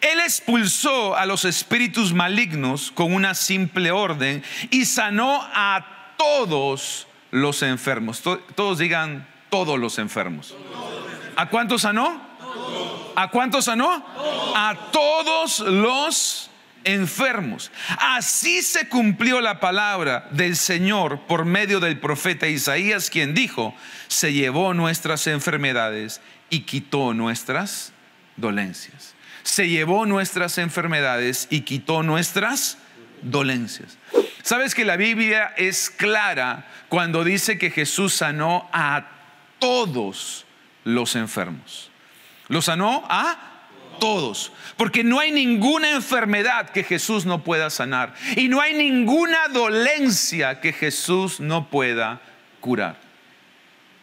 Él 0.02 0.20
expulsó 0.20 1.16
a 1.16 1.26
los 1.26 1.46
espíritus 1.46 2.14
malignos 2.14 2.92
con 2.92 3.14
una 3.14 3.34
simple 3.34 3.92
orden 3.92 4.44
y 4.72 4.86
sanó 4.86 5.42
a 5.54 6.14
todos 6.18 7.08
los 7.32 7.62
enfermos. 7.62 8.22
Todos 8.22 8.80
digan 8.80 9.28
todos 9.56 9.80
los 9.80 10.00
enfermos. 10.00 10.54
¿A 11.38 11.48
cuántos 11.48 11.84
sanó? 11.84 12.22
¿A 13.16 13.30
cuántos 13.30 13.64
sanó? 13.64 14.06
A 14.54 14.76
todos 14.92 15.62
los 15.62 16.50
enfermos. 16.84 17.72
Así 17.98 18.62
se 18.62 18.90
cumplió 18.90 19.40
la 19.40 19.62
palabra 19.62 20.28
del 20.32 20.58
Señor 20.58 21.22
por 21.22 21.46
medio 21.46 21.80
del 21.80 22.02
profeta 22.02 22.50
Isaías, 22.50 23.10
quien 23.10 23.34
dijo, 23.34 23.74
se 24.10 24.34
llevó 24.34 24.74
nuestras 24.74 25.26
enfermedades 25.28 26.20
y 26.50 26.64
quitó 26.64 27.14
nuestras 27.14 27.94
dolencias. 28.36 29.16
Se 29.44 29.70
llevó 29.70 30.06
nuestras 30.06 30.58
enfermedades 30.58 31.48
y 31.50 31.62
quitó 31.62 32.04
nuestras 32.04 32.78
dolencias. 33.22 33.98
Sabes 34.44 34.76
que 34.76 34.84
la 34.84 34.98
Biblia 34.98 35.54
es 35.56 35.90
clara 35.90 36.68
cuando 36.90 37.24
dice 37.24 37.58
que 37.58 37.72
Jesús 37.72 38.16
sanó 38.16 38.70
a 38.74 39.16
todos 39.60 40.46
los 40.84 41.16
enfermos. 41.16 41.90
Lo 42.48 42.62
sanó 42.62 43.04
a 43.10 43.56
todos. 44.00 44.52
Porque 44.78 45.04
no 45.04 45.20
hay 45.20 45.32
ninguna 45.32 45.92
enfermedad 45.92 46.70
que 46.70 46.84
Jesús 46.84 47.26
no 47.26 47.44
pueda 47.44 47.70
sanar. 47.70 48.14
Y 48.36 48.48
no 48.48 48.62
hay 48.62 48.74
ninguna 48.74 49.48
dolencia 49.50 50.62
que 50.62 50.74
Jesús 50.74 51.40
no 51.40 51.70
pueda 51.70 52.22
curar. 52.60 53.06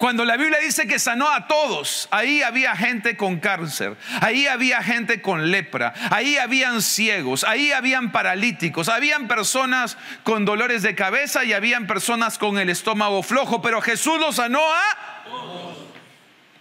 Cuando 0.03 0.25
la 0.25 0.37
Biblia 0.37 0.59
dice 0.59 0.89
que 0.89 0.99
sanó 0.99 1.31
a 1.31 1.47
todos, 1.47 2.09
ahí 2.11 2.43
había 2.43 2.75
gente 2.75 3.17
con 3.17 3.39
cáncer, 3.39 3.97
ahí 4.21 4.49
había 4.49 4.83
gente 4.83 5.23
con 5.23 5.53
lepra, 5.53 5.95
ahí 6.11 6.39
habían 6.39 6.83
ciegos, 6.83 7.45
ahí 7.45 7.71
habían 7.71 8.11
paralíticos, 8.11 8.89
habían 8.89 9.29
personas 9.29 9.97
con 10.25 10.45
dolores 10.45 10.83
de 10.83 10.97
cabeza 10.97 11.45
y 11.45 11.53
habían 11.53 11.87
personas 11.87 12.37
con 12.37 12.59
el 12.59 12.69
estómago 12.69 13.23
flojo, 13.23 13.63
pero 13.63 13.81
Jesús 13.81 14.19
los 14.19 14.35
sanó 14.35 14.59
a... 14.59 15.12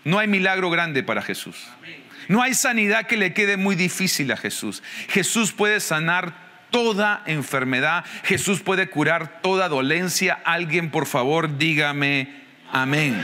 No 0.03 0.19
hay 0.19 0.27
milagro 0.27 0.69
grande 0.69 1.03
para 1.03 1.21
Jesús. 1.21 1.55
No 2.27 2.41
hay 2.41 2.53
sanidad 2.53 3.07
que 3.07 3.17
le 3.17 3.33
quede 3.33 3.57
muy 3.57 3.75
difícil 3.75 4.31
a 4.31 4.37
Jesús. 4.37 4.81
Jesús 5.09 5.51
puede 5.51 5.79
sanar 5.79 6.33
toda 6.71 7.21
enfermedad. 7.25 8.05
Jesús 8.23 8.61
puede 8.61 8.89
curar 8.89 9.41
toda 9.41 9.69
dolencia. 9.69 10.41
Alguien, 10.45 10.89
por 10.89 11.05
favor, 11.05 11.57
dígame 11.57 12.33
amén. 12.71 13.23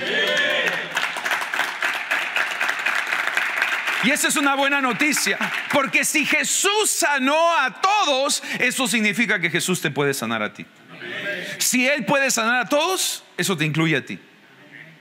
Y 4.03 4.11
esa 4.11 4.27
es 4.27 4.35
una 4.35 4.55
buena 4.55 4.79
noticia, 4.79 5.37
porque 5.73 6.05
si 6.05 6.25
Jesús 6.25 6.91
sanó 6.91 7.57
a 7.57 7.81
todos, 7.81 8.43
eso 8.59 8.87
significa 8.87 9.39
que 9.39 9.49
Jesús 9.49 9.81
te 9.81 9.89
puede 9.89 10.13
sanar 10.13 10.43
a 10.43 10.53
ti. 10.53 10.65
Si 11.57 11.87
Él 11.87 12.05
puede 12.05 12.29
sanar 12.29 12.61
a 12.61 12.69
todos, 12.69 13.23
eso 13.37 13.57
te 13.57 13.65
incluye 13.65 13.97
a 13.97 14.05
ti. 14.05 14.19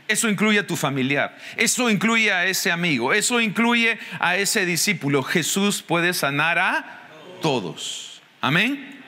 Eso 0.08 0.28
incluye 0.28 0.60
a 0.60 0.66
tu 0.66 0.76
familiar, 0.76 1.36
eso 1.56 1.90
incluye 1.90 2.32
a 2.32 2.46
ese 2.46 2.70
amigo, 2.70 3.12
eso 3.12 3.40
incluye 3.40 3.98
a 4.20 4.36
ese 4.36 4.64
discípulo. 4.64 5.22
Jesús 5.22 5.82
puede 5.82 6.14
sanar 6.14 6.58
a 6.58 7.00
todos. 7.42 8.22
Amén. 8.40 9.00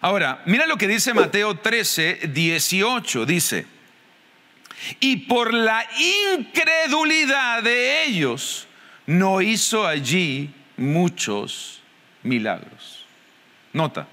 Ahora, 0.00 0.42
mira 0.46 0.66
lo 0.66 0.76
que 0.76 0.86
dice 0.86 1.12
Mateo 1.12 1.56
13, 1.56 2.30
18. 2.32 3.26
Dice, 3.26 3.66
y 5.00 5.16
por 5.16 5.52
la 5.52 5.84
incredulidad 6.36 7.62
de 7.64 8.04
ellos 8.04 8.68
no 9.06 9.40
hizo 9.40 9.86
allí 9.86 10.50
muchos 10.76 11.80
milagros. 12.22 13.04
Nota, 13.72 14.06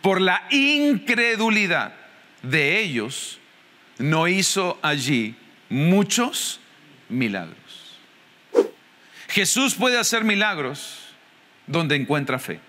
por 0.00 0.20
la 0.20 0.46
incredulidad 0.50 1.94
de 2.42 2.80
ellos 2.80 3.38
no 3.98 4.28
hizo 4.28 4.78
allí 4.82 5.34
muchos 5.68 6.60
milagros. 7.08 7.56
Jesús 9.28 9.74
puede 9.74 9.98
hacer 9.98 10.24
milagros 10.24 11.00
donde 11.66 11.96
encuentra 11.96 12.38
fe. 12.38 12.60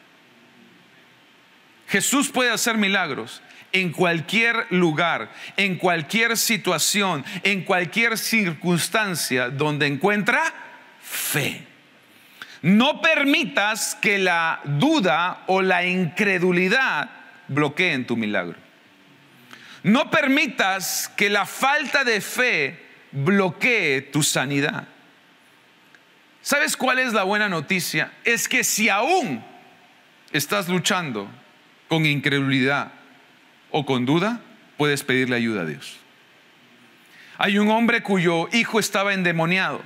Jesús 1.87 2.29
puede 2.29 2.51
hacer 2.51 2.77
milagros 2.77 3.41
en 3.71 3.91
cualquier 3.91 4.65
lugar, 4.71 5.31
en 5.55 5.77
cualquier 5.77 6.37
situación, 6.37 7.23
en 7.43 7.63
cualquier 7.63 8.17
circunstancia 8.17 9.49
donde 9.49 9.87
encuentra 9.87 10.53
fe. 11.01 11.65
No 12.61 13.01
permitas 13.01 13.95
que 13.95 14.17
la 14.17 14.61
duda 14.65 15.43
o 15.47 15.61
la 15.61 15.85
incredulidad 15.85 17.09
bloqueen 17.47 18.05
tu 18.05 18.17
milagro. 18.17 18.66
No 19.87 20.11
permitas 20.11 21.09
que 21.15 21.29
la 21.29 21.45
falta 21.45 22.03
de 22.03 22.19
fe 22.19 22.77
bloquee 23.13 24.01
tu 24.01 24.21
sanidad. 24.21 24.85
¿Sabes 26.41 26.75
cuál 26.75 26.99
es 26.99 27.13
la 27.13 27.23
buena 27.23 27.47
noticia? 27.47 28.11
Es 28.25 28.49
que 28.49 28.65
si 28.65 28.89
aún 28.89 29.41
estás 30.33 30.67
luchando 30.67 31.29
con 31.87 32.05
incredulidad 32.05 32.91
o 33.71 33.85
con 33.85 34.05
duda, 34.05 34.41
puedes 34.75 35.03
pedirle 35.03 35.37
ayuda 35.37 35.61
a 35.61 35.65
Dios. 35.65 35.95
Hay 37.37 37.57
un 37.57 37.69
hombre 37.71 38.03
cuyo 38.03 38.49
hijo 38.51 38.81
estaba 38.81 39.13
endemoniado 39.13 39.81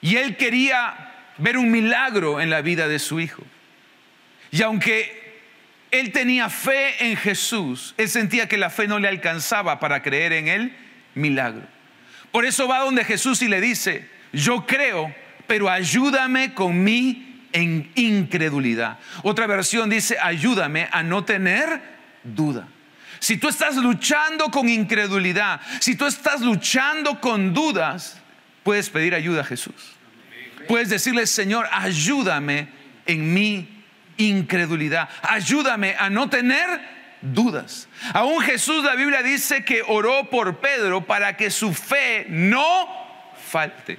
y 0.00 0.16
él 0.16 0.38
quería 0.38 1.12
ver 1.36 1.58
un 1.58 1.70
milagro 1.70 2.40
en 2.40 2.48
la 2.48 2.62
vida 2.62 2.88
de 2.88 2.98
su 2.98 3.20
hijo. 3.20 3.42
Y 4.50 4.62
aunque 4.62 5.23
él 5.94 6.10
tenía 6.10 6.50
fe 6.50 7.08
en 7.08 7.16
Jesús, 7.16 7.94
él 7.96 8.08
sentía 8.08 8.48
que 8.48 8.56
la 8.56 8.68
fe 8.68 8.88
no 8.88 8.98
le 8.98 9.06
alcanzaba 9.06 9.78
para 9.78 10.02
creer 10.02 10.32
en 10.32 10.48
el 10.48 10.76
milagro. 11.14 11.62
Por 12.32 12.44
eso 12.44 12.66
va 12.66 12.80
donde 12.80 13.04
Jesús 13.04 13.42
y 13.42 13.48
le 13.48 13.60
dice, 13.60 14.10
yo 14.32 14.66
creo, 14.66 15.14
pero 15.46 15.70
ayúdame 15.70 16.52
con 16.52 16.82
mi 16.82 17.44
incredulidad. 17.52 18.98
Otra 19.22 19.46
versión 19.46 19.88
dice, 19.88 20.16
ayúdame 20.20 20.88
a 20.90 21.04
no 21.04 21.24
tener 21.24 21.80
duda. 22.24 22.66
Si 23.20 23.36
tú 23.36 23.48
estás 23.48 23.76
luchando 23.76 24.50
con 24.50 24.68
incredulidad, 24.68 25.60
si 25.78 25.94
tú 25.94 26.06
estás 26.06 26.40
luchando 26.40 27.20
con 27.20 27.54
dudas, 27.54 28.20
puedes 28.64 28.90
pedir 28.90 29.14
ayuda 29.14 29.42
a 29.42 29.44
Jesús. 29.44 29.94
Puedes 30.66 30.88
decirle, 30.88 31.24
Señor, 31.28 31.68
ayúdame 31.70 32.68
en 33.06 33.32
mi 33.32 33.73
incredulidad. 34.16 35.08
Ayúdame 35.22 35.96
a 35.98 36.10
no 36.10 36.28
tener 36.28 36.68
dudas. 37.20 37.88
Aún 38.12 38.40
Jesús, 38.42 38.84
la 38.84 38.94
Biblia 38.94 39.22
dice 39.22 39.64
que 39.64 39.82
oró 39.86 40.30
por 40.30 40.58
Pedro 40.58 41.04
para 41.06 41.36
que 41.36 41.50
su 41.50 41.72
fe 41.72 42.26
no 42.28 42.88
falte. 43.50 43.98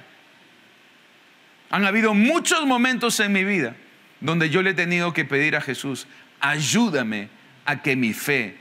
Han 1.70 1.84
habido 1.84 2.14
muchos 2.14 2.64
momentos 2.66 3.18
en 3.20 3.32
mi 3.32 3.44
vida 3.44 3.74
donde 4.20 4.50
yo 4.50 4.62
le 4.62 4.70
he 4.70 4.74
tenido 4.74 5.12
que 5.12 5.24
pedir 5.24 5.56
a 5.56 5.60
Jesús, 5.60 6.06
ayúdame 6.40 7.28
a 7.64 7.82
que 7.82 7.96
mi 7.96 8.12
fe 8.12 8.56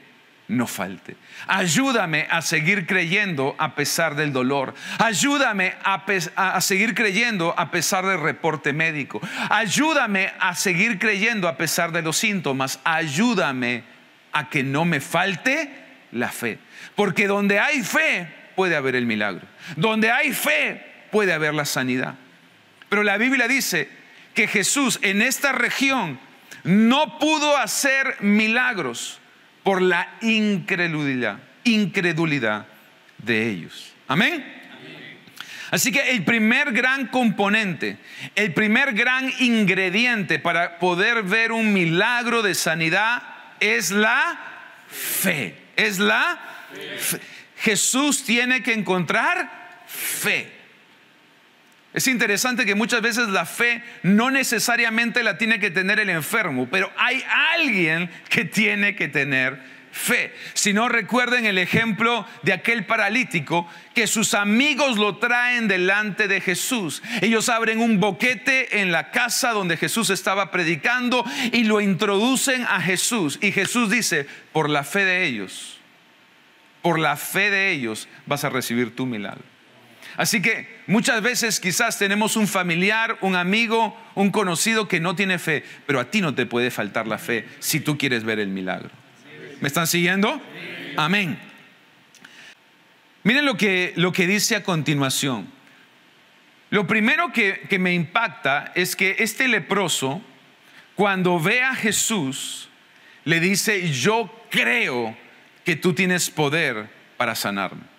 no 0.47 0.67
falte. 0.67 1.15
Ayúdame 1.47 2.27
a 2.29 2.41
seguir 2.41 2.85
creyendo 2.85 3.55
a 3.57 3.75
pesar 3.75 4.15
del 4.15 4.31
dolor. 4.31 4.75
Ayúdame 4.99 5.73
a, 5.83 6.61
seguir 6.61 6.93
creyendo 6.93 7.53
a 7.57 7.71
pesar 7.71 8.05
del 8.05 8.19
reporte 8.19 8.73
médico. 8.73 9.21
Ayúdame 9.49 10.31
a 10.39 10.55
seguir 10.55 10.99
creyendo 10.99 11.47
a 11.47 11.57
pesar 11.57 11.91
de 11.91 12.01
los 12.01 12.17
síntomas. 12.17 12.79
Ayúdame 12.83 13.83
a 14.33 14.49
que 14.49 14.63
no 14.63 14.85
me 14.85 14.99
falte 14.99 15.69
la 16.11 16.29
fe. 16.29 16.59
Porque 16.95 17.27
donde 17.27 17.59
hay 17.59 17.81
fe 17.81 18.27
puede 18.55 18.75
haber 18.75 18.95
el 18.95 19.05
milagro. 19.05 19.47
Donde 19.75 20.11
hay 20.11 20.31
fe 20.31 21.07
puede 21.11 21.33
haber 21.33 21.53
la 21.53 21.65
sanidad. 21.65 22.15
Pero 22.89 23.03
la 23.03 23.17
Biblia 23.17 23.47
dice 23.47 23.89
que 24.35 24.47
Jesús 24.47 24.99
en 25.01 25.21
esta 25.23 25.53
región 25.53 26.19
no 26.63 27.17
pudo 27.19 27.57
hacer 27.57 28.17
milagros 28.21 29.19
por 29.65 29.81
la 29.81 30.17
incredulidad, 30.21 31.39
incredulidad 31.63 32.67
de 33.17 33.49
ellos. 33.49 33.93
Amén. 34.07 34.45
Así 35.71 35.91
que 35.91 36.11
el 36.11 36.23
primer 36.23 36.71
gran 36.71 37.07
componente, 37.07 37.97
el 38.35 38.53
primer 38.53 38.93
gran 38.93 39.33
ingrediente 39.39 40.37
para 40.37 40.77
poder 40.77 41.23
ver 41.23 41.51
un 41.51 41.73
milagro 41.73 42.43
de 42.43 42.53
sanidad 42.53 43.23
es 43.59 43.89
la 43.89 44.39
fe. 44.87 45.55
Es 45.75 45.97
la 45.97 46.39
fe. 46.99 47.19
Jesús 47.57 48.23
tiene 48.23 48.61
que 48.61 48.71
encontrar 48.71 49.83
fe. 49.87 50.54
Es 51.95 52.07
interesante 52.07 52.65
que 52.65 52.75
muchas 52.75 53.01
veces 53.01 53.29
la 53.29 53.45
fe 53.45 53.81
no 54.03 54.29
necesariamente 54.29 55.23
la 55.23 55.37
tiene 55.37 55.61
que 55.61 55.71
tener 55.71 55.97
el 56.01 56.09
enfermo, 56.09 56.67
pero 56.69 56.91
hay 56.97 57.23
alguien 57.53 58.11
que 58.27 58.43
tiene 58.43 58.97
que 58.97 59.07
tener 59.07 59.57
fe. 59.93 60.35
Si 60.53 60.73
no 60.73 60.89
recuerden 60.89 61.45
el 61.45 61.57
ejemplo 61.57 62.27
de 62.41 62.51
aquel 62.51 62.85
paralítico 62.85 63.65
que 63.93 64.07
sus 64.07 64.33
amigos 64.33 64.97
lo 64.97 65.19
traen 65.19 65.69
delante 65.69 66.27
de 66.27 66.41
Jesús. 66.41 67.01
Ellos 67.21 67.47
abren 67.47 67.79
un 67.79 68.01
boquete 68.01 68.81
en 68.81 68.91
la 68.91 69.11
casa 69.11 69.53
donde 69.53 69.77
Jesús 69.77 70.09
estaba 70.09 70.51
predicando 70.51 71.23
y 71.53 71.63
lo 71.63 71.79
introducen 71.79 72.63
a 72.63 72.81
Jesús. 72.81 73.39
Y 73.41 73.53
Jesús 73.53 73.89
dice, 73.89 74.27
por 74.51 74.69
la 74.69 74.83
fe 74.83 75.05
de 75.05 75.23
ellos, 75.23 75.79
por 76.81 76.99
la 76.99 77.15
fe 77.15 77.49
de 77.49 77.71
ellos 77.71 78.09
vas 78.25 78.43
a 78.43 78.49
recibir 78.49 78.93
tu 78.97 79.05
milagro. 79.05 79.54
Así 80.17 80.41
que 80.41 80.81
muchas 80.87 81.21
veces 81.21 81.59
quizás 81.59 81.97
tenemos 81.97 82.35
un 82.35 82.47
familiar, 82.47 83.17
un 83.21 83.35
amigo, 83.35 83.97
un 84.15 84.31
conocido 84.31 84.87
que 84.87 84.99
no 84.99 85.15
tiene 85.15 85.39
fe, 85.39 85.63
pero 85.85 85.99
a 85.99 86.09
ti 86.09 86.21
no 86.21 86.33
te 86.33 86.45
puede 86.45 86.71
faltar 86.71 87.07
la 87.07 87.17
fe 87.17 87.45
si 87.59 87.79
tú 87.79 87.97
quieres 87.97 88.23
ver 88.23 88.39
el 88.39 88.47
milagro. 88.47 88.91
¿Me 89.59 89.67
están 89.67 89.87
siguiendo? 89.87 90.41
Amén. 90.95 91.37
Miren 93.23 93.45
lo 93.45 93.57
que, 93.57 93.93
lo 93.95 94.11
que 94.11 94.27
dice 94.27 94.55
a 94.55 94.63
continuación. 94.63 95.47
Lo 96.69 96.87
primero 96.87 97.31
que, 97.31 97.61
que 97.69 97.79
me 97.79 97.93
impacta 97.93 98.71
es 98.75 98.95
que 98.95 99.17
este 99.19 99.47
leproso, 99.47 100.21
cuando 100.95 101.39
ve 101.39 101.61
a 101.61 101.75
Jesús, 101.75 102.69
le 103.23 103.39
dice, 103.39 103.91
yo 103.91 104.31
creo 104.49 105.17
que 105.65 105.75
tú 105.75 105.93
tienes 105.93 106.29
poder 106.29 106.87
para 107.17 107.35
sanarme. 107.35 107.94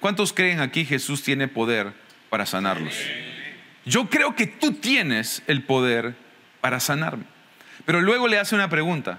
¿Cuántos 0.00 0.32
creen 0.32 0.60
aquí 0.60 0.84
Jesús 0.84 1.22
tiene 1.22 1.48
poder 1.48 1.92
para 2.30 2.46
sanarlos? 2.46 2.94
Yo 3.84 4.08
creo 4.08 4.36
que 4.36 4.46
tú 4.46 4.74
tienes 4.74 5.42
el 5.46 5.62
poder 5.62 6.14
para 6.60 6.78
sanarme. 6.78 7.24
Pero 7.84 8.00
luego 8.00 8.28
le 8.28 8.38
hace 8.38 8.54
una 8.54 8.68
pregunta. 8.68 9.18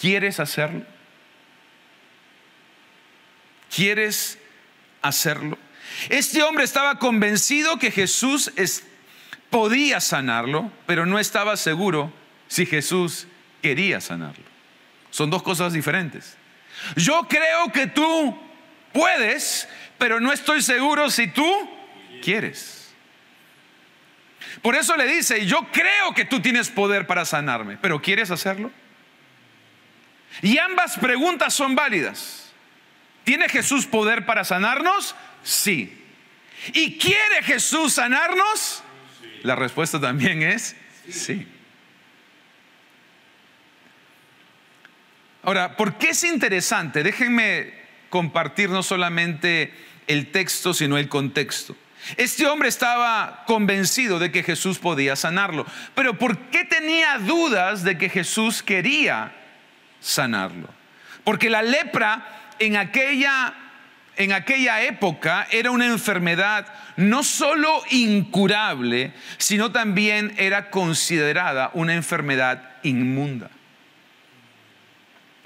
¿Quieres 0.00 0.40
hacerlo? 0.40 0.84
¿Quieres 3.74 4.38
hacerlo? 5.00 5.56
Este 6.08 6.42
hombre 6.42 6.64
estaba 6.64 6.98
convencido 6.98 7.78
que 7.78 7.90
Jesús 7.90 8.52
podía 9.50 10.00
sanarlo, 10.00 10.70
pero 10.86 11.06
no 11.06 11.18
estaba 11.18 11.56
seguro 11.56 12.12
si 12.48 12.66
Jesús 12.66 13.26
quería 13.60 14.00
sanarlo. 14.00 14.44
Son 15.10 15.30
dos 15.30 15.42
cosas 15.42 15.72
diferentes. 15.72 16.36
Yo 16.96 17.26
creo 17.28 17.70
que 17.72 17.86
tú 17.86 18.36
Puedes, 18.92 19.68
pero 19.98 20.20
no 20.20 20.32
estoy 20.32 20.62
seguro 20.62 21.10
si 21.10 21.28
tú 21.28 21.70
quieres. 22.22 22.94
Por 24.60 24.74
eso 24.76 24.96
le 24.96 25.06
dice, 25.06 25.46
yo 25.46 25.68
creo 25.72 26.14
que 26.14 26.24
tú 26.24 26.40
tienes 26.40 26.70
poder 26.70 27.06
para 27.06 27.24
sanarme, 27.24 27.78
pero 27.78 28.00
¿quieres 28.02 28.30
hacerlo? 28.30 28.70
Y 30.40 30.58
ambas 30.58 30.98
preguntas 30.98 31.54
son 31.54 31.74
válidas. 31.74 32.52
¿Tiene 33.24 33.48
Jesús 33.48 33.86
poder 33.86 34.26
para 34.26 34.44
sanarnos? 34.44 35.14
Sí. 35.42 35.98
¿Y 36.72 36.98
quiere 36.98 37.42
Jesús 37.42 37.94
sanarnos? 37.94 38.82
La 39.42 39.56
respuesta 39.56 40.00
también 40.00 40.42
es 40.42 40.76
sí. 41.08 41.46
Ahora, 45.42 45.76
¿por 45.76 45.98
qué 45.98 46.10
es 46.10 46.22
interesante? 46.22 47.02
Déjenme 47.02 47.81
compartir 48.12 48.68
no 48.68 48.82
solamente 48.82 49.72
el 50.06 50.30
texto, 50.30 50.74
sino 50.74 50.98
el 50.98 51.08
contexto. 51.08 51.74
Este 52.18 52.46
hombre 52.46 52.68
estaba 52.68 53.42
convencido 53.46 54.18
de 54.18 54.30
que 54.30 54.42
Jesús 54.42 54.78
podía 54.78 55.16
sanarlo, 55.16 55.64
pero 55.94 56.18
¿por 56.18 56.36
qué 56.50 56.66
tenía 56.66 57.16
dudas 57.16 57.84
de 57.84 57.96
que 57.96 58.10
Jesús 58.10 58.62
quería 58.62 59.32
sanarlo? 59.98 60.68
Porque 61.24 61.48
la 61.48 61.62
lepra 61.62 62.50
en 62.58 62.76
aquella, 62.76 63.54
en 64.16 64.34
aquella 64.34 64.82
época 64.82 65.48
era 65.50 65.70
una 65.70 65.86
enfermedad 65.86 66.66
no 66.96 67.22
solo 67.22 67.82
incurable, 67.88 69.14
sino 69.38 69.72
también 69.72 70.34
era 70.36 70.68
considerada 70.68 71.70
una 71.72 71.94
enfermedad 71.94 72.72
inmunda. 72.82 73.48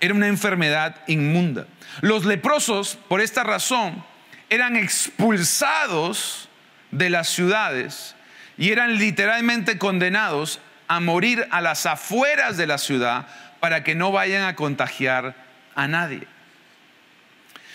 Era 0.00 0.14
una 0.14 0.28
enfermedad 0.28 0.96
inmunda. 1.06 1.66
Los 2.00 2.24
leprosos, 2.24 2.98
por 3.08 3.20
esta 3.20 3.44
razón, 3.44 4.04
eran 4.50 4.76
expulsados 4.76 6.48
de 6.90 7.10
las 7.10 7.28
ciudades 7.28 8.14
y 8.58 8.72
eran 8.72 8.98
literalmente 8.98 9.78
condenados 9.78 10.60
a 10.88 11.00
morir 11.00 11.46
a 11.50 11.60
las 11.60 11.86
afueras 11.86 12.56
de 12.56 12.66
la 12.66 12.78
ciudad 12.78 13.26
para 13.60 13.82
que 13.82 13.94
no 13.94 14.12
vayan 14.12 14.44
a 14.44 14.54
contagiar 14.54 15.34
a 15.74 15.88
nadie. 15.88 16.26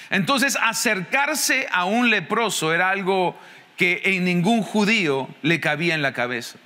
Entonces, 0.10 0.58
acercarse 0.62 1.68
a 1.72 1.86
un 1.86 2.10
leproso 2.10 2.74
era 2.74 2.90
algo 2.90 3.38
que 3.78 4.02
en 4.04 4.26
ningún 4.26 4.62
judío 4.62 5.28
le 5.42 5.60
cabía 5.60 5.96
en 5.96 6.02
la 6.02 6.14
cabeza 6.14 6.58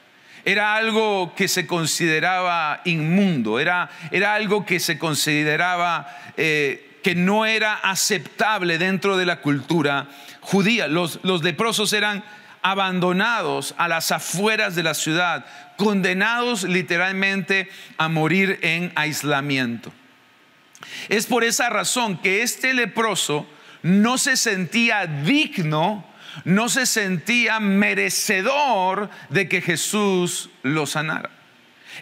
era 0.46 0.76
algo 0.76 1.34
que 1.36 1.48
se 1.48 1.66
consideraba 1.66 2.82
inmundo, 2.86 3.60
era, 3.60 3.90
era 4.12 4.36
algo 4.36 4.64
que 4.64 4.80
se 4.80 5.00
consideraba 5.00 6.08
eh, 6.38 7.00
que 7.02 7.16
no 7.16 7.48
era 7.48 7.74
aceptable 7.74 8.78
dentro 8.78 9.18
de 9.18 9.26
la 9.26 9.42
cultura 9.42 10.08
judía. 10.42 10.88
Los, 10.88 11.20
los 11.24 11.44
leprosos 11.44 11.94
eran 11.94 12.24
abandonados 12.62 13.74
a 13.78 13.88
las 13.88 14.12
afueras 14.12 14.76
de 14.76 14.84
la 14.84 14.94
ciudad, 14.94 15.46
condenados 15.78 16.64
literalmente 16.64 17.70
a 17.98 18.08
morir 18.08 18.60
en 18.62 18.92
aislamiento. 18.96 19.92
Es 21.10 21.26
por 21.26 21.44
esa 21.44 21.70
razón 21.70 22.18
que 22.18 22.44
este 22.44 22.74
leproso 22.74 23.48
no 23.82 24.18
se 24.18 24.38
sentía 24.38 25.06
digno 25.06 26.06
no 26.44 26.70
se 26.70 26.86
sentía 26.86 27.60
merecedor 27.60 29.10
de 29.30 29.48
que 29.48 29.62
Jesús 29.62 30.50
lo 30.64 30.86
sanara. 30.86 31.32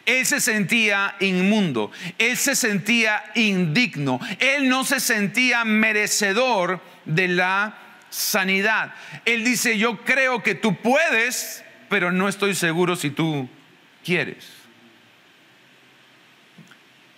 Él 0.05 0.25
se 0.25 0.39
sentía 0.39 1.15
inmundo, 1.19 1.91
él 2.17 2.35
se 2.35 2.55
sentía 2.55 3.23
indigno, 3.35 4.19
él 4.39 4.67
no 4.67 4.83
se 4.83 4.99
sentía 4.99 5.63
merecedor 5.65 6.81
de 7.05 7.27
la 7.27 7.77
sanidad. 8.09 8.93
Él 9.25 9.43
dice, 9.43 9.77
yo 9.77 10.03
creo 10.03 10.41
que 10.41 10.55
tú 10.55 10.75
puedes, 10.75 11.63
pero 11.89 12.11
no 12.11 12.27
estoy 12.27 12.55
seguro 12.55 12.95
si 12.95 13.11
tú 13.11 13.47
quieres. 14.03 14.63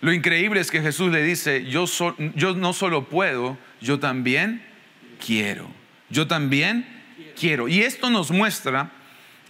Lo 0.00 0.12
increíble 0.12 0.60
es 0.60 0.70
que 0.70 0.82
Jesús 0.82 1.10
le 1.10 1.22
dice, 1.22 1.64
yo, 1.64 1.86
no 2.54 2.72
solo 2.72 3.08
puedo, 3.08 3.58
yo 3.80 3.98
también 3.98 4.62
quiero. 5.24 5.68
Yo 6.10 6.26
también 6.26 6.95
quiero. 7.38 7.68
Y 7.68 7.82
esto 7.82 8.10
nos 8.10 8.30
muestra 8.30 8.90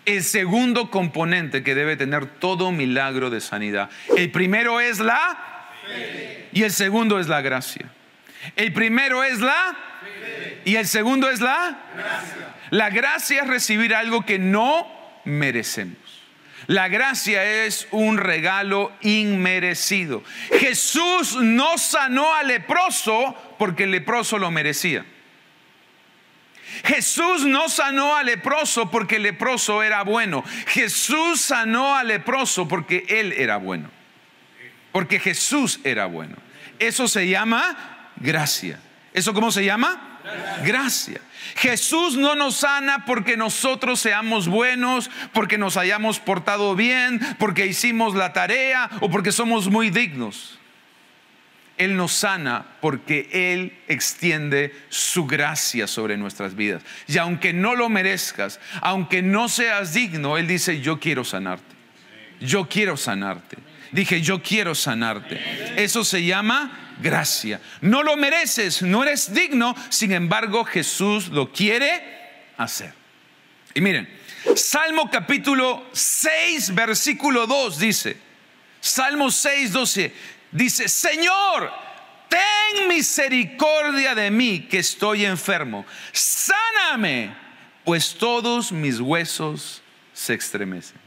el 0.05 0.23
segundo 0.23 0.91
componente 0.91 1.63
que 1.63 1.75
debe 1.75 1.97
tener 1.97 2.27
todo 2.27 2.73
milagro 2.73 3.31
de 3.31 3.41
sanidad. 3.41 3.91
El 4.17 4.31
primero 4.31 4.81
es 4.81 5.01
la 5.01 5.73
y 6.53 6.63
el 6.63 6.71
segundo 6.71 7.19
es 7.19 7.29
la 7.29 7.41
gracia. 7.41 7.91
El 8.55 8.73
primero 8.73 9.25
es 9.25 9.41
la 9.41 9.77
y 10.65 10.77
el 10.77 10.87
segundo 10.87 11.31
es 11.31 11.41
la 11.41 11.79
gracia. 11.97 12.55
La 12.71 12.91
gracia 12.91 13.43
es 13.43 13.49
recibir 13.49 13.95
algo 13.95 14.25
que 14.25 14.39
no 14.39 14.87
merecemos. 15.25 15.99
La 16.67 16.89
gracia 16.89 17.65
es 17.65 17.87
un 17.93 18.19
regalo 18.19 18.93
inmerecido. 19.01 20.25
Jesús 20.59 21.37
no 21.37 21.79
sanó 21.79 22.35
al 22.35 22.49
leproso 22.49 23.37
porque 23.59 23.85
el 23.85 23.93
leproso 23.93 24.39
lo 24.39 24.51
merecía. 24.51 25.05
Jesús 26.85 27.45
no 27.45 27.69
sanó 27.69 28.17
al 28.17 28.27
leproso 28.27 28.91
porque 28.91 29.19
leproso 29.19 29.83
era 29.83 30.03
bueno. 30.03 30.45
Jesús 30.67 31.41
sanó 31.41 31.95
al 31.97 32.09
leproso 32.09 32.69
porque 32.69 33.05
él 33.09 33.33
era 33.33 33.57
bueno. 33.57 33.91
Porque 34.93 35.19
Jesús 35.19 35.81
era 35.85 36.07
bueno. 36.07 36.37
Eso 36.79 37.09
se 37.09 37.29
llama 37.29 38.11
gracia. 38.17 38.81
¿Eso 39.13 39.33
cómo 39.33 39.51
se 39.51 39.65
llama? 39.65 40.21
Gracia. 40.65 41.21
Jesús 41.57 42.17
no 42.17 42.35
nos 42.35 42.57
sana 42.57 43.05
porque 43.07 43.37
nosotros 43.37 44.01
seamos 44.01 44.49
buenos, 44.49 45.11
porque 45.33 45.59
nos 45.59 45.77
hayamos 45.77 46.19
portado 46.19 46.75
bien, 46.75 47.21
porque 47.39 47.67
hicimos 47.67 48.15
la 48.15 48.33
tarea 48.33 48.91
o 49.01 49.11
porque 49.11 49.33
somos 49.33 49.69
muy 49.69 49.91
dignos. 49.91 50.59
Él 51.79 51.97
nos 51.97 52.13
sana 52.13 52.67
porque 52.81 53.29
Él 53.33 53.79
extiende 53.89 54.75
su 54.89 55.27
gracia 55.27 55.87
sobre 55.87 56.17
nuestras 56.17 56.55
vidas. 56.55 56.83
Y 57.07 57.19
aunque 57.19 57.53
no 57.53 57.75
lo 57.75 57.89
merezcas, 57.89 58.61
aunque 58.81 59.23
no 59.23 59.49
seas 59.49 59.93
digno, 59.93 60.39
Él 60.39 60.47
dice, 60.47 60.81
yo 60.81 60.99
quiero 60.99 61.25
sanarte. 61.25 61.75
Yo 62.41 62.69
quiero 62.69 62.97
sanarte. 62.97 63.57
Dije, 63.93 64.21
yo 64.21 64.43
quiero 64.43 64.75
sanarte. 64.75 65.41
Eso 65.77 66.05
se 66.05 66.25
llama 66.25 66.97
gracia. 67.01 67.61
No 67.81 68.03
lo 68.03 68.17
mereces, 68.17 68.83
no 68.83 69.03
eres 69.03 69.33
digno, 69.33 69.75
sin 69.91 70.13
embargo 70.13 70.65
Jesús 70.65 71.29
lo 71.29 71.53
quiere 71.53 72.03
hacer. 72.57 72.93
Y 73.75 73.81
miren, 73.81 74.09
Salmo 74.55 75.11
capítulo 75.11 75.87
6, 75.93 76.75
versículo 76.75 77.47
2 77.47 77.79
dice, 77.79 78.17
Salmo 78.81 79.31
6, 79.31 79.73
12, 79.73 80.13
dice, 80.53 80.89
Señor, 80.89 81.73
ten 82.29 82.89
misericordia 82.89 84.15
de 84.15 84.31
mí 84.31 84.67
que 84.69 84.79
estoy 84.79 85.25
enfermo, 85.25 85.85
sáname, 86.13 87.35
pues 87.85 88.15
todos 88.17 88.73
mis 88.73 89.01
huesos 89.01 89.83
se 90.13 90.35
estremecen. 90.35 91.07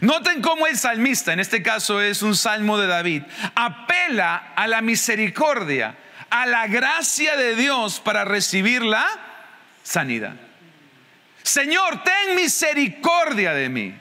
Noten 0.00 0.42
cómo 0.42 0.66
el 0.66 0.76
salmista, 0.76 1.32
en 1.32 1.40
este 1.40 1.62
caso 1.62 2.00
es 2.00 2.22
un 2.22 2.36
salmo 2.36 2.78
de 2.78 2.86
David, 2.86 3.22
apela 3.54 4.52
a 4.54 4.66
la 4.66 4.82
misericordia, 4.82 5.96
a 6.30 6.46
la 6.46 6.66
gracia 6.66 7.36
de 7.36 7.56
Dios 7.56 8.00
para 8.00 8.24
recibir 8.24 8.82
la 8.82 9.06
sanidad. 9.82 10.34
Señor, 11.42 12.02
ten 12.02 12.36
misericordia 12.36 13.54
de 13.54 13.68
mí. 13.70 13.94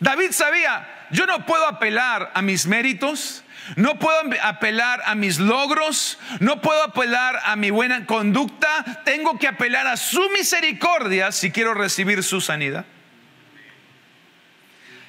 David 0.00 0.32
sabía, 0.32 0.95
yo 1.10 1.26
no 1.26 1.46
puedo 1.46 1.66
apelar 1.66 2.30
a 2.34 2.42
mis 2.42 2.66
méritos, 2.66 3.44
no 3.74 3.98
puedo 3.98 4.18
apelar 4.42 5.02
a 5.06 5.14
mis 5.14 5.38
logros, 5.38 6.18
no 6.40 6.60
puedo 6.60 6.84
apelar 6.84 7.40
a 7.44 7.56
mi 7.56 7.70
buena 7.70 8.06
conducta, 8.06 9.02
tengo 9.04 9.38
que 9.38 9.48
apelar 9.48 9.86
a 9.86 9.96
su 9.96 10.30
misericordia 10.30 11.32
si 11.32 11.50
quiero 11.50 11.74
recibir 11.74 12.22
su 12.22 12.40
sanidad. 12.40 12.84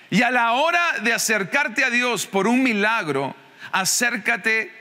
Y 0.09 0.23
a 0.23 0.31
la 0.31 0.53
hora 0.53 0.81
de 1.03 1.13
acercarte 1.13 1.83
a 1.83 1.89
Dios 1.89 2.25
por 2.25 2.47
un 2.47 2.63
milagro, 2.63 3.35
acércate 3.71 4.71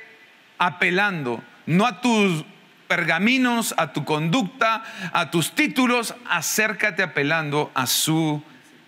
apelando, 0.57 1.43
no 1.67 1.85
a 1.87 2.01
tus 2.01 2.45
pergaminos, 2.87 3.75
a 3.77 3.93
tu 3.93 4.05
conducta, 4.05 4.85
a 5.13 5.31
tus 5.31 5.55
títulos, 5.55 6.15
acércate 6.31 7.03
apelando 7.03 7.73
a 7.75 7.87
su 7.87 8.43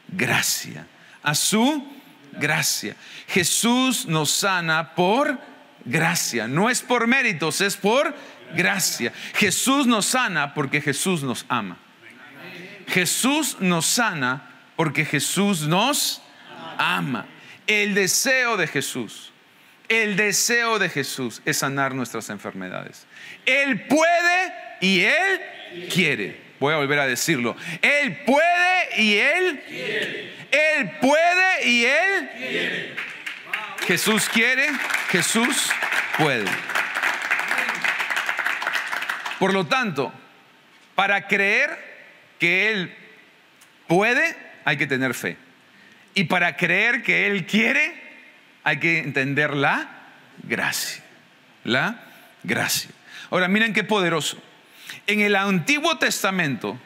gracia, 0.08 0.86
a 1.22 1.34
su 1.34 1.97
gracia. 2.38 2.96
Jesús 3.28 4.06
nos 4.06 4.30
sana 4.30 4.94
por 4.94 5.38
gracia, 5.84 6.48
no 6.48 6.70
es 6.70 6.82
por 6.82 7.06
méritos, 7.06 7.60
es 7.60 7.76
por 7.76 8.14
gracia. 8.54 9.12
Jesús 9.34 9.86
nos 9.86 10.06
sana 10.06 10.54
porque 10.54 10.80
Jesús 10.80 11.22
nos 11.22 11.44
ama. 11.48 11.78
Jesús 12.88 13.56
nos 13.60 13.86
sana 13.86 14.50
porque 14.76 15.04
Jesús 15.04 15.62
nos 15.62 16.22
ama. 16.78 17.26
El 17.66 17.94
deseo 17.94 18.56
de 18.56 18.66
Jesús, 18.66 19.32
el 19.88 20.16
deseo 20.16 20.78
de 20.78 20.88
Jesús 20.88 21.42
es 21.44 21.58
sanar 21.58 21.94
nuestras 21.94 22.30
enfermedades. 22.30 23.06
Él 23.44 23.86
puede 23.86 24.52
y 24.80 25.00
Él 25.00 25.88
quiere. 25.92 26.48
Voy 26.60 26.74
a 26.74 26.78
volver 26.78 26.98
a 26.98 27.06
decirlo. 27.06 27.56
Él 27.82 28.18
puede 28.24 29.02
y 29.02 29.16
Él 29.16 29.62
quiere. 29.68 30.37
Él 30.50 30.90
puede 31.00 31.68
y 31.68 31.84
Él 31.84 32.30
quiere. 32.36 32.96
Jesús 33.86 34.28
quiere, 34.28 34.68
Jesús 35.10 35.70
puede. 36.18 36.44
Por 39.38 39.54
lo 39.54 39.66
tanto, 39.66 40.12
para 40.94 41.26
creer 41.26 41.78
que 42.38 42.70
Él 42.70 42.94
puede, 43.86 44.36
hay 44.64 44.76
que 44.76 44.86
tener 44.86 45.14
fe. 45.14 45.36
Y 46.14 46.24
para 46.24 46.56
creer 46.56 47.02
que 47.02 47.26
Él 47.26 47.46
quiere, 47.46 47.94
hay 48.64 48.78
que 48.78 48.98
entender 48.98 49.54
la 49.54 49.88
gracia. 50.42 51.02
La 51.64 52.04
gracia. 52.42 52.90
Ahora 53.30 53.48
miren 53.48 53.72
qué 53.72 53.84
poderoso. 53.84 54.42
En 55.06 55.20
el 55.20 55.36
Antiguo 55.36 55.98
Testamento, 55.98 56.78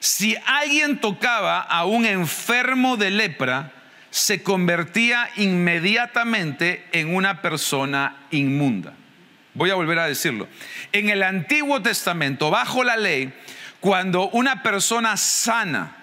si 0.00 0.36
alguien 0.46 0.98
tocaba 0.98 1.60
a 1.60 1.84
un 1.84 2.06
enfermo 2.06 2.96
de 2.96 3.10
lepra, 3.10 3.72
se 4.10 4.42
convertía 4.42 5.28
inmediatamente 5.36 6.84
en 6.92 7.14
una 7.14 7.42
persona 7.42 8.16
inmunda. 8.30 8.94
Voy 9.54 9.70
a 9.70 9.74
volver 9.74 9.98
a 9.98 10.06
decirlo. 10.06 10.48
En 10.92 11.10
el 11.10 11.22
Antiguo 11.22 11.82
Testamento, 11.82 12.50
bajo 12.50 12.82
la 12.82 12.96
ley, 12.96 13.32
cuando 13.78 14.28
una 14.30 14.62
persona 14.62 15.16
sana 15.16 15.96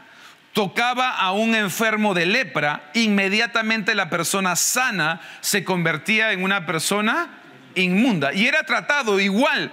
tocaba 0.54 1.12
a 1.18 1.32
un 1.32 1.56
enfermo 1.56 2.14
de 2.14 2.26
lepra, 2.26 2.90
inmediatamente 2.94 3.96
la 3.96 4.10
persona 4.10 4.56
sana 4.56 5.22
se 5.42 5.64
convertía 5.64 6.32
en 6.32 6.44
una 6.44 6.66
persona 6.66 7.30
inmunda 7.76 8.34
y 8.34 8.48
era 8.48 8.64
tratado 8.64 9.20
igual 9.20 9.72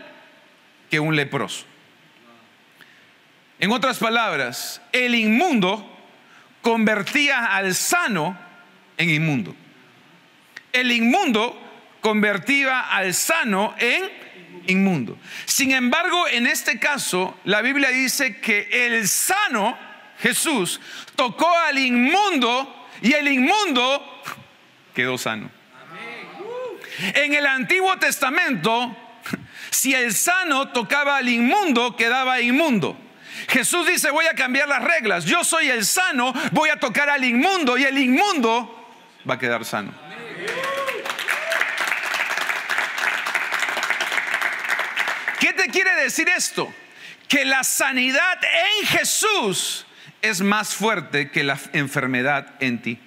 que 0.90 1.00
un 1.00 1.14
leproso. 1.14 1.66
En 3.64 3.72
otras 3.72 3.98
palabras, 3.98 4.82
el 4.92 5.14
inmundo 5.14 5.90
convertía 6.60 7.56
al 7.56 7.74
sano 7.74 8.38
en 8.98 9.08
inmundo. 9.08 9.56
El 10.70 10.92
inmundo 10.92 11.58
convertía 12.02 12.80
al 12.80 13.14
sano 13.14 13.74
en 13.78 14.04
inmundo. 14.66 15.16
Sin 15.46 15.72
embargo, 15.72 16.28
en 16.28 16.46
este 16.46 16.78
caso, 16.78 17.38
la 17.44 17.62
Biblia 17.62 17.88
dice 17.88 18.38
que 18.38 18.68
el 18.70 19.08
sano 19.08 19.78
Jesús 20.18 20.78
tocó 21.16 21.50
al 21.60 21.78
inmundo 21.78 22.86
y 23.00 23.14
el 23.14 23.28
inmundo 23.28 24.22
quedó 24.94 25.16
sano. 25.16 25.50
En 27.14 27.32
el 27.32 27.46
Antiguo 27.46 27.96
Testamento, 27.96 28.94
si 29.70 29.94
el 29.94 30.12
sano 30.12 30.68
tocaba 30.68 31.16
al 31.16 31.30
inmundo, 31.30 31.96
quedaba 31.96 32.42
inmundo. 32.42 33.00
Jesús 33.48 33.86
dice, 33.86 34.10
voy 34.10 34.26
a 34.26 34.34
cambiar 34.34 34.68
las 34.68 34.82
reglas. 34.82 35.24
Yo 35.24 35.44
soy 35.44 35.68
el 35.68 35.84
sano, 35.84 36.32
voy 36.52 36.70
a 36.70 36.76
tocar 36.76 37.08
al 37.08 37.24
inmundo 37.24 37.76
y 37.76 37.84
el 37.84 37.98
inmundo 37.98 38.92
va 39.28 39.34
a 39.34 39.38
quedar 39.38 39.64
sano. 39.64 39.92
¿Qué 45.40 45.52
te 45.52 45.68
quiere 45.68 45.94
decir 45.96 46.28
esto? 46.28 46.72
Que 47.28 47.44
la 47.44 47.64
sanidad 47.64 48.38
en 48.42 48.86
Jesús 48.86 49.86
es 50.22 50.40
más 50.40 50.74
fuerte 50.74 51.30
que 51.30 51.44
la 51.44 51.58
enfermedad 51.72 52.54
en 52.60 52.80
ti. 52.80 52.98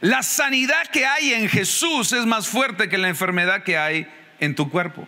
La 0.00 0.22
sanidad 0.22 0.86
que 0.86 1.06
hay 1.06 1.34
en 1.34 1.48
Jesús 1.48 2.12
es 2.12 2.26
más 2.26 2.48
fuerte 2.48 2.88
que 2.88 2.98
la 2.98 3.08
enfermedad 3.08 3.62
que 3.62 3.78
hay 3.78 4.10
en 4.40 4.54
tu 4.54 4.70
cuerpo. 4.70 5.06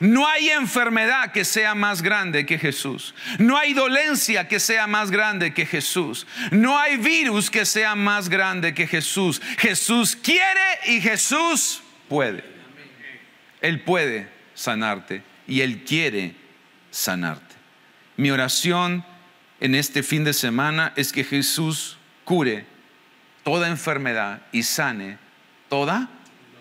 No 0.00 0.26
hay 0.26 0.48
enfermedad 0.48 1.30
que 1.30 1.44
sea 1.44 1.74
más 1.74 2.00
grande 2.00 2.46
que 2.46 2.58
Jesús. 2.58 3.14
No 3.38 3.58
hay 3.58 3.74
dolencia 3.74 4.48
que 4.48 4.58
sea 4.58 4.86
más 4.86 5.10
grande 5.10 5.52
que 5.52 5.66
Jesús. 5.66 6.26
No 6.50 6.78
hay 6.78 6.96
virus 6.96 7.50
que 7.50 7.66
sea 7.66 7.94
más 7.94 8.30
grande 8.30 8.72
que 8.72 8.86
Jesús. 8.86 9.42
Jesús 9.58 10.16
quiere 10.16 10.60
y 10.86 11.02
Jesús 11.02 11.82
puede. 12.08 12.42
Él 13.60 13.82
puede 13.82 14.26
sanarte 14.54 15.22
y 15.46 15.60
Él 15.60 15.84
quiere 15.84 16.34
sanarte. 16.90 17.54
Mi 18.16 18.30
oración 18.30 19.04
en 19.60 19.74
este 19.74 20.02
fin 20.02 20.24
de 20.24 20.32
semana 20.32 20.94
es 20.96 21.12
que 21.12 21.24
Jesús 21.24 21.98
cure 22.24 22.64
toda 23.44 23.68
enfermedad 23.68 24.40
y 24.50 24.62
sane 24.62 25.18
toda 25.68 26.08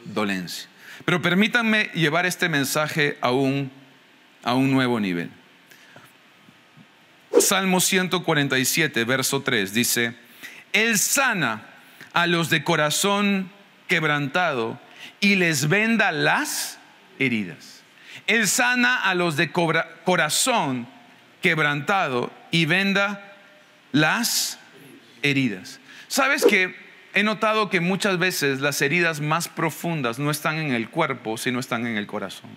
dolencia. 0.04 0.68
Pero 1.10 1.24
permítanme 1.24 1.90
llevar 1.96 2.28
este 2.28 2.50
mensaje 2.50 3.18
a 3.20 3.32
un, 3.32 3.72
a 4.44 4.54
un 4.54 4.70
nuevo 4.70 5.00
nivel. 5.00 5.32
Salmo 7.40 7.80
147, 7.80 9.06
verso 9.06 9.42
3 9.42 9.74
dice, 9.74 10.14
Él 10.72 11.00
sana 11.00 11.66
a 12.14 12.28
los 12.28 12.52
de 12.52 12.64
corazón 12.64 13.50
quebrantado 13.88 14.80
y 15.20 15.34
les 15.34 15.68
venda 15.68 16.12
las 16.12 16.78
heridas. 17.18 17.82
Él 18.28 18.48
sana 18.48 18.98
a 18.98 19.16
los 19.16 19.36
de 19.36 19.52
corazón 19.52 20.88
quebrantado 21.42 22.32
y 22.52 22.68
venda 22.68 23.34
las 23.94 24.60
heridas. 25.24 25.80
¿Sabes 26.08 26.46
que 26.46 26.76
he 27.14 27.24
notado 27.24 27.70
que 27.70 27.80
muchas 27.80 28.20
veces 28.20 28.62
las 28.62 28.82
heridas 28.82 29.22
más 29.22 29.48
profundas 29.48 30.20
no 30.20 30.32
están 30.32 30.58
en 30.58 30.72
el 30.72 30.90
cuerpo, 30.90 31.38
sino 31.38 31.60
están 31.60 31.88
en 31.88 31.98
el 31.98 32.08
corazón. 32.08 32.50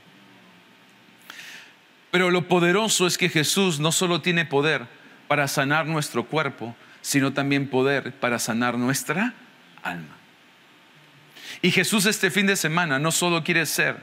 Pero 2.10 2.30
lo 2.30 2.46
poderoso 2.46 3.06
es 3.06 3.16
que 3.16 3.30
Jesús 3.30 3.80
no 3.80 3.90
solo 3.90 4.20
tiene 4.20 4.44
poder 4.44 4.86
para 5.28 5.48
sanar 5.48 5.86
nuestro 5.86 6.24
cuerpo, 6.24 6.76
sino 7.00 7.32
también 7.32 7.68
poder 7.68 8.12
para 8.12 8.38
sanar 8.38 8.76
nuestra 8.76 9.34
alma. 9.82 10.16
Y 11.62 11.70
Jesús 11.70 12.06
este 12.06 12.30
fin 12.30 12.46
de 12.46 12.56
semana 12.56 12.98
no 12.98 13.12
solo 13.12 13.42
quiere 13.44 13.66
ser 13.66 13.96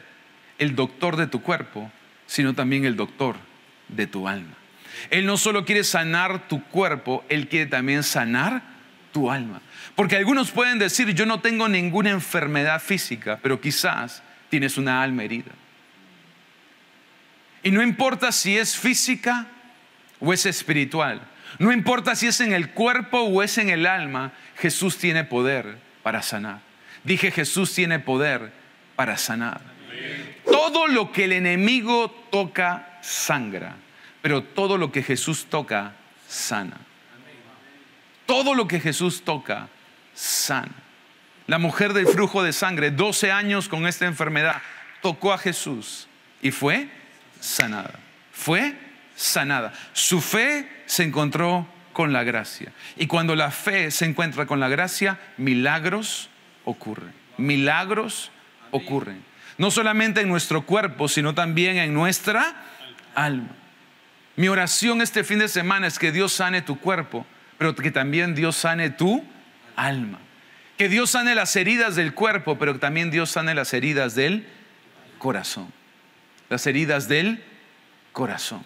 el 0.58 0.76
doctor 0.76 1.16
de 1.18 1.28
tu 1.28 1.42
cuerpo, 1.42 1.92
sino 2.26 2.54
también 2.56 2.86
el 2.86 2.96
doctor 2.96 3.36
de 3.88 4.08
tu 4.08 4.28
alma. 4.28 4.56
Él 5.10 5.26
no 5.26 5.38
solo 5.38 5.66
quiere 5.66 5.84
sanar 5.84 6.48
tu 6.48 6.64
cuerpo, 6.66 7.24
Él 7.30 7.48
quiere 7.48 7.68
también 7.68 8.04
sanar 8.04 8.79
tu 9.12 9.30
alma. 9.30 9.62
Porque 9.96 10.16
algunos 10.16 10.52
pueden 10.52 10.80
decir, 10.80 11.14
yo 11.14 11.26
no 11.26 11.42
tengo 11.42 11.68
ninguna 11.68 12.10
enfermedad 12.10 12.82
física, 12.82 13.40
pero 13.42 13.60
quizás 13.60 14.24
tienes 14.50 14.78
una 14.78 15.02
alma 15.02 15.24
herida. 15.24 15.52
Y 17.64 17.72
no 17.72 17.82
importa 17.82 18.32
si 18.32 18.58
es 18.58 18.78
física 18.78 19.48
o 20.20 20.34
es 20.34 20.46
espiritual, 20.46 21.22
no 21.58 21.72
importa 21.72 22.16
si 22.16 22.28
es 22.28 22.40
en 22.42 22.54
el 22.54 22.72
cuerpo 22.72 23.22
o 23.22 23.42
es 23.44 23.58
en 23.58 23.70
el 23.70 23.86
alma, 23.86 24.32
Jesús 24.58 24.98
tiene 24.98 25.24
poder 25.24 25.78
para 26.04 26.22
sanar. 26.22 26.60
Dije, 27.04 27.32
Jesús 27.32 27.74
tiene 27.74 28.00
poder 28.00 28.52
para 28.96 29.18
sanar. 29.18 29.62
Todo 30.46 30.88
lo 30.88 31.12
que 31.12 31.26
el 31.26 31.34
enemigo 31.34 32.12
toca, 32.32 33.00
sangra, 33.02 33.76
pero 34.22 34.44
todo 34.44 34.78
lo 34.78 34.92
que 34.92 35.04
Jesús 35.04 35.48
toca, 35.50 35.94
sana. 36.28 36.78
Todo 38.30 38.54
lo 38.54 38.68
que 38.68 38.80
Jesús 38.80 39.24
toca, 39.24 39.70
sana. 40.14 40.76
La 41.48 41.58
mujer 41.58 41.94
del 41.94 42.06
flujo 42.06 42.44
de 42.44 42.54
sangre, 42.54 42.92
12 42.92 43.32
años 43.32 43.68
con 43.68 43.88
esta 43.88 44.06
enfermedad, 44.06 44.62
tocó 45.02 45.34
a 45.34 45.40
Jesús 45.40 46.08
y 46.40 46.52
fue 46.52 46.90
sanada. 47.40 47.98
Fue 48.32 48.76
sanada. 49.16 49.74
Su 49.94 50.22
fe 50.22 50.70
se 50.86 51.06
encontró 51.06 51.68
con 51.92 52.14
la 52.14 52.24
gracia. 52.24 52.72
Y 52.98 53.08
cuando 53.08 53.36
la 53.36 53.50
fe 53.50 53.90
se 53.90 54.06
encuentra 54.06 54.46
con 54.46 54.60
la 54.60 54.70
gracia, 54.70 55.20
milagros 55.38 56.30
ocurren. 56.66 57.12
Milagros 57.38 58.30
ocurren. 58.70 59.24
No 59.58 59.72
solamente 59.72 60.22
en 60.22 60.30
nuestro 60.30 60.68
cuerpo, 60.68 61.08
sino 61.08 61.34
también 61.34 61.78
en 61.78 61.96
nuestra 61.96 62.64
alma. 63.16 63.56
Mi 64.36 64.50
oración 64.50 65.02
este 65.02 65.24
fin 65.24 65.40
de 65.40 65.48
semana 65.48 65.88
es 65.88 65.98
que 65.98 66.12
Dios 66.12 66.32
sane 66.32 66.62
tu 66.62 66.80
cuerpo, 66.80 67.26
pero 67.60 67.76
que 67.76 67.92
también 67.92 68.34
Dios 68.34 68.56
sane 68.56 68.90
tu 68.90 69.24
alma. 69.76 70.18
Que 70.78 70.88
Dios 70.88 71.12
sane 71.12 71.36
las 71.36 71.56
heridas 71.58 71.98
del 71.98 72.14
cuerpo, 72.14 72.58
pero 72.58 72.74
que 72.74 72.80
también 72.80 73.12
Dios 73.12 73.30
sane 73.30 73.54
las 73.54 73.74
heridas 73.74 74.16
del 74.16 74.48
corazón. 75.18 75.72
Las 76.50 76.66
heridas 76.66 77.10
del 77.10 77.44
corazón. 78.14 78.64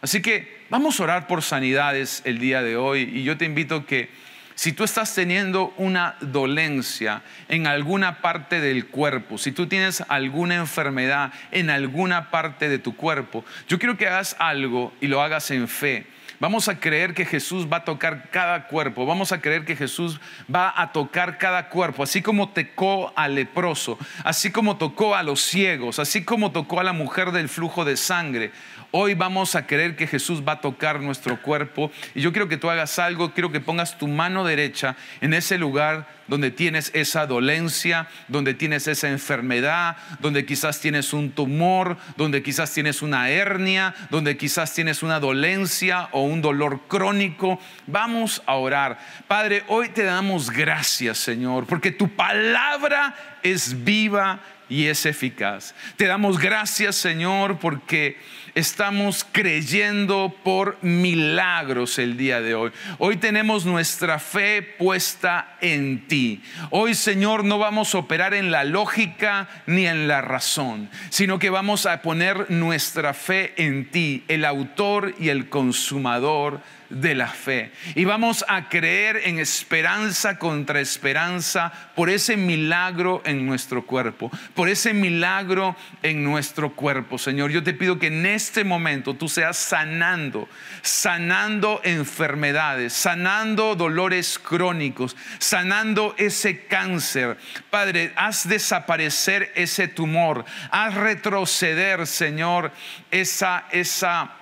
Así 0.00 0.22
que 0.22 0.64
vamos 0.70 0.98
a 0.98 1.02
orar 1.04 1.26
por 1.26 1.42
sanidades 1.42 2.22
el 2.24 2.38
día 2.38 2.62
de 2.62 2.76
hoy 2.76 3.02
y 3.02 3.22
yo 3.22 3.36
te 3.36 3.44
invito 3.44 3.84
que 3.84 4.08
si 4.54 4.72
tú 4.72 4.82
estás 4.82 5.14
teniendo 5.14 5.74
una 5.76 6.16
dolencia 6.22 7.22
en 7.48 7.66
alguna 7.66 8.22
parte 8.22 8.60
del 8.60 8.86
cuerpo, 8.86 9.36
si 9.36 9.52
tú 9.52 9.66
tienes 9.66 10.02
alguna 10.08 10.54
enfermedad 10.54 11.32
en 11.50 11.68
alguna 11.68 12.30
parte 12.30 12.70
de 12.70 12.78
tu 12.78 12.96
cuerpo, 12.96 13.44
yo 13.68 13.78
quiero 13.78 13.98
que 13.98 14.06
hagas 14.06 14.36
algo 14.38 14.94
y 15.02 15.08
lo 15.08 15.20
hagas 15.20 15.50
en 15.50 15.68
fe. 15.68 16.06
Vamos 16.42 16.66
a 16.66 16.80
creer 16.80 17.14
que 17.14 17.24
Jesús 17.24 17.68
va 17.72 17.76
a 17.76 17.84
tocar 17.84 18.28
cada 18.32 18.66
cuerpo. 18.66 19.06
Vamos 19.06 19.30
a 19.30 19.40
creer 19.40 19.64
que 19.64 19.76
Jesús 19.76 20.20
va 20.52 20.74
a 20.76 20.90
tocar 20.90 21.38
cada 21.38 21.68
cuerpo. 21.68 22.02
Así 22.02 22.20
como 22.20 22.48
tocó 22.48 23.12
al 23.14 23.36
leproso, 23.36 23.96
así 24.24 24.50
como 24.50 24.76
tocó 24.76 25.14
a 25.14 25.22
los 25.22 25.40
ciegos, 25.40 26.00
así 26.00 26.24
como 26.24 26.50
tocó 26.50 26.80
a 26.80 26.82
la 26.82 26.92
mujer 26.92 27.30
del 27.30 27.48
flujo 27.48 27.84
de 27.84 27.96
sangre. 27.96 28.50
Hoy 28.94 29.14
vamos 29.14 29.54
a 29.54 29.66
creer 29.66 29.96
que 29.96 30.06
Jesús 30.06 30.42
va 30.46 30.52
a 30.52 30.60
tocar 30.60 31.00
nuestro 31.00 31.40
cuerpo. 31.40 31.90
Y 32.14 32.20
yo 32.20 32.30
quiero 32.30 32.46
que 32.46 32.58
tú 32.58 32.68
hagas 32.68 32.98
algo, 32.98 33.32
quiero 33.32 33.50
que 33.50 33.58
pongas 33.58 33.96
tu 33.96 34.06
mano 34.06 34.44
derecha 34.44 34.96
en 35.22 35.32
ese 35.32 35.56
lugar 35.56 36.06
donde 36.28 36.50
tienes 36.50 36.90
esa 36.92 37.26
dolencia, 37.26 38.06
donde 38.28 38.52
tienes 38.52 38.86
esa 38.88 39.08
enfermedad, 39.08 39.96
donde 40.20 40.44
quizás 40.44 40.78
tienes 40.78 41.14
un 41.14 41.30
tumor, 41.30 41.96
donde 42.18 42.42
quizás 42.42 42.70
tienes 42.74 43.00
una 43.00 43.30
hernia, 43.30 43.94
donde 44.10 44.36
quizás 44.36 44.74
tienes 44.74 45.02
una 45.02 45.20
dolencia 45.20 46.10
o 46.12 46.24
un 46.24 46.42
dolor 46.42 46.82
crónico. 46.86 47.58
Vamos 47.86 48.42
a 48.44 48.56
orar. 48.56 48.98
Padre, 49.26 49.64
hoy 49.68 49.88
te 49.88 50.02
damos 50.02 50.50
gracias, 50.50 51.16
Señor, 51.16 51.64
porque 51.64 51.92
tu 51.92 52.14
palabra 52.14 53.14
es 53.42 53.84
viva 53.84 54.40
y 54.68 54.86
es 54.86 55.04
eficaz. 55.04 55.74
Te 55.96 56.06
damos 56.06 56.38
gracias, 56.38 56.96
Señor, 56.96 57.58
porque 57.58 58.16
estamos 58.54 59.26
creyendo 59.30 60.34
por 60.42 60.78
milagros 60.82 61.98
el 61.98 62.16
día 62.16 62.40
de 62.40 62.54
hoy. 62.54 62.72
Hoy 62.98 63.16
tenemos 63.16 63.64
nuestra 63.64 64.18
fe 64.18 64.62
puesta 64.62 65.56
en 65.60 66.06
ti. 66.06 66.42
Hoy, 66.70 66.94
Señor, 66.94 67.44
no 67.44 67.58
vamos 67.58 67.94
a 67.94 67.98
operar 67.98 68.34
en 68.34 68.50
la 68.50 68.64
lógica 68.64 69.48
ni 69.66 69.86
en 69.86 70.08
la 70.08 70.20
razón, 70.20 70.90
sino 71.10 71.38
que 71.38 71.50
vamos 71.50 71.86
a 71.86 72.02
poner 72.02 72.50
nuestra 72.50 73.14
fe 73.14 73.54
en 73.56 73.90
ti, 73.90 74.24
el 74.28 74.44
autor 74.44 75.14
y 75.18 75.30
el 75.30 75.48
consumador 75.48 76.60
de 76.92 77.14
la 77.14 77.28
fe. 77.28 77.72
Y 77.94 78.04
vamos 78.04 78.44
a 78.48 78.68
creer 78.68 79.22
en 79.24 79.38
esperanza 79.38 80.38
contra 80.38 80.80
esperanza 80.80 81.72
por 81.94 82.10
ese 82.10 82.36
milagro 82.36 83.22
en 83.24 83.46
nuestro 83.46 83.86
cuerpo, 83.86 84.30
por 84.54 84.68
ese 84.68 84.92
milagro 84.92 85.74
en 86.02 86.22
nuestro 86.22 86.74
cuerpo. 86.74 87.18
Señor, 87.18 87.50
yo 87.50 87.62
te 87.62 87.72
pido 87.72 87.98
que 87.98 88.08
en 88.08 88.26
este 88.26 88.62
momento 88.64 89.14
tú 89.14 89.28
seas 89.28 89.56
sanando, 89.56 90.48
sanando 90.82 91.80
enfermedades, 91.84 92.92
sanando 92.92 93.74
dolores 93.74 94.38
crónicos, 94.38 95.16
sanando 95.38 96.14
ese 96.18 96.66
cáncer. 96.66 97.38
Padre, 97.70 98.12
haz 98.16 98.46
desaparecer 98.48 99.50
ese 99.54 99.88
tumor, 99.88 100.44
haz 100.70 100.94
retroceder, 100.94 102.06
Señor, 102.06 102.70
esa, 103.10 103.64
esa 103.70 104.41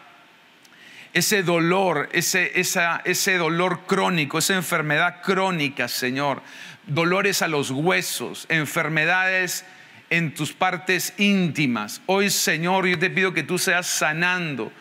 ese 1.13 1.43
dolor, 1.43 2.09
ese, 2.13 2.53
ese 2.55 3.37
dolor 3.37 3.81
crónico, 3.87 4.39
esa 4.39 4.55
enfermedad 4.55 5.23
crónica, 5.23 5.89
Señor, 5.89 6.43
dolores 6.87 7.43
a 7.43 7.49
los 7.49 7.71
huesos, 7.71 8.47
enfermedades 8.49 9.65
en 10.11 10.35
tus 10.35 10.53
partes 10.53 11.15
íntimas. 11.19 12.01
Hoy, 12.07 12.31
Señor, 12.31 12.87
yo 12.87 12.99
te 12.99 13.11
pido 13.11 13.33
que 13.33 13.43
tú 13.43 13.59
seas 13.59 13.87
sanando 13.87 14.73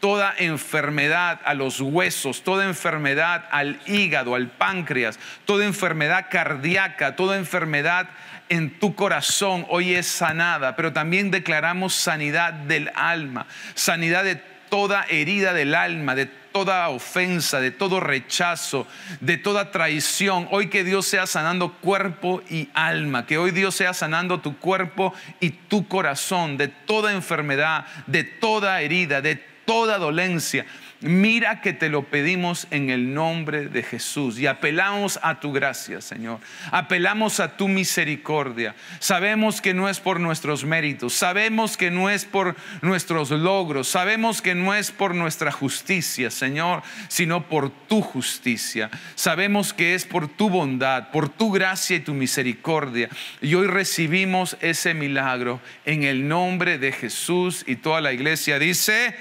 toda 0.00 0.34
enfermedad 0.38 1.40
a 1.44 1.54
los 1.54 1.80
huesos, 1.80 2.42
toda 2.42 2.66
enfermedad 2.66 3.46
al 3.50 3.80
hígado, 3.86 4.34
al 4.34 4.48
páncreas, 4.48 5.18
toda 5.44 5.64
enfermedad 5.64 6.26
cardíaca, 6.30 7.16
toda 7.16 7.36
enfermedad 7.36 8.08
en 8.48 8.78
tu 8.78 8.94
corazón 8.94 9.66
hoy 9.68 9.94
es 9.94 10.06
sanada, 10.06 10.76
pero 10.76 10.92
también 10.92 11.30
declaramos 11.30 11.94
sanidad 11.94 12.52
del 12.52 12.92
alma, 12.94 13.46
sanidad 13.74 14.22
de 14.24 14.40
toda 14.68 15.04
herida 15.08 15.52
del 15.52 15.74
alma, 15.74 16.14
de 16.14 16.26
toda 16.26 16.88
ofensa, 16.88 17.60
de 17.60 17.70
todo 17.70 18.00
rechazo, 18.00 18.86
de 19.20 19.36
toda 19.36 19.70
traición. 19.70 20.48
Hoy 20.50 20.68
que 20.68 20.84
Dios 20.84 21.06
sea 21.06 21.26
sanando 21.26 21.74
cuerpo 21.74 22.42
y 22.48 22.70
alma, 22.72 23.26
que 23.26 23.36
hoy 23.36 23.50
Dios 23.50 23.74
sea 23.74 23.92
sanando 23.92 24.40
tu 24.40 24.56
cuerpo 24.58 25.12
y 25.40 25.50
tu 25.50 25.86
corazón 25.86 26.56
de 26.56 26.68
toda 26.68 27.12
enfermedad, 27.12 27.86
de 28.06 28.24
toda 28.24 28.80
herida, 28.80 29.20
de 29.20 29.36
toda 29.36 29.98
dolencia. 29.98 30.64
Mira 31.02 31.60
que 31.60 31.74
te 31.74 31.90
lo 31.90 32.04
pedimos 32.04 32.66
en 32.70 32.88
el 32.88 33.12
nombre 33.12 33.68
de 33.68 33.82
Jesús 33.82 34.38
y 34.38 34.46
apelamos 34.46 35.20
a 35.22 35.40
tu 35.40 35.52
gracia, 35.52 36.00
Señor. 36.00 36.40
Apelamos 36.70 37.38
a 37.38 37.54
tu 37.58 37.68
misericordia. 37.68 38.74
Sabemos 38.98 39.60
que 39.60 39.74
no 39.74 39.90
es 39.90 40.00
por 40.00 40.20
nuestros 40.20 40.64
méritos, 40.64 41.12
sabemos 41.12 41.76
que 41.76 41.90
no 41.90 42.08
es 42.08 42.24
por 42.24 42.56
nuestros 42.80 43.30
logros, 43.30 43.88
sabemos 43.88 44.40
que 44.40 44.54
no 44.54 44.74
es 44.74 44.90
por 44.90 45.14
nuestra 45.14 45.52
justicia, 45.52 46.30
Señor, 46.30 46.82
sino 47.08 47.46
por 47.46 47.68
tu 47.68 48.00
justicia. 48.00 48.88
Sabemos 49.14 49.74
que 49.74 49.94
es 49.94 50.06
por 50.06 50.28
tu 50.28 50.48
bondad, 50.48 51.10
por 51.10 51.28
tu 51.28 51.52
gracia 51.52 51.96
y 51.96 52.00
tu 52.00 52.14
misericordia. 52.14 53.10
Y 53.42 53.54
hoy 53.54 53.66
recibimos 53.66 54.56
ese 54.62 54.94
milagro 54.94 55.60
en 55.84 56.04
el 56.04 56.26
nombre 56.26 56.78
de 56.78 56.92
Jesús 56.92 57.64
y 57.66 57.76
toda 57.76 58.00
la 58.00 58.14
iglesia 58.14 58.58
dice, 58.58 59.14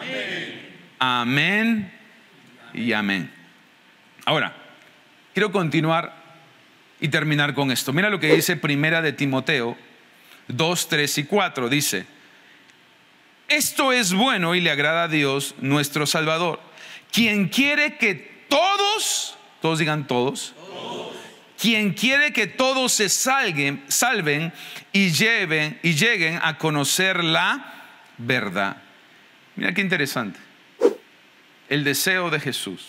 amén. 0.00 0.63
Amén 0.98 1.92
y 2.72 2.92
amén. 2.92 3.30
Ahora, 4.24 4.54
quiero 5.32 5.52
continuar 5.52 6.14
y 7.00 7.08
terminar 7.08 7.54
con 7.54 7.70
esto. 7.70 7.92
Mira 7.92 8.10
lo 8.10 8.20
que 8.20 8.34
dice 8.34 8.56
Primera 8.56 9.02
de 9.02 9.12
Timoteo 9.12 9.76
2, 10.48 10.88
3 10.88 11.18
y 11.18 11.24
4. 11.24 11.68
Dice, 11.68 12.06
esto 13.48 13.92
es 13.92 14.12
bueno 14.12 14.54
y 14.54 14.60
le 14.60 14.70
agrada 14.70 15.04
a 15.04 15.08
Dios 15.08 15.54
nuestro 15.60 16.06
Salvador, 16.06 16.60
quien 17.12 17.48
quiere 17.48 17.96
que 17.96 18.46
todos, 18.48 19.36
todos 19.60 19.78
digan 19.78 20.06
todos, 20.06 20.54
quien 21.60 21.92
quiere 21.92 22.32
que 22.32 22.46
todos 22.46 22.92
se 22.92 23.08
salven, 23.08 23.84
salven 23.88 24.52
y, 24.92 25.10
lleven, 25.10 25.78
y 25.82 25.94
lleguen 25.94 26.38
a 26.42 26.58
conocer 26.58 27.22
la 27.22 27.72
verdad. 28.18 28.78
Mira 29.56 29.72
qué 29.72 29.80
interesante. 29.80 30.43
El 31.74 31.82
deseo 31.82 32.30
de 32.30 32.38
Jesús 32.38 32.86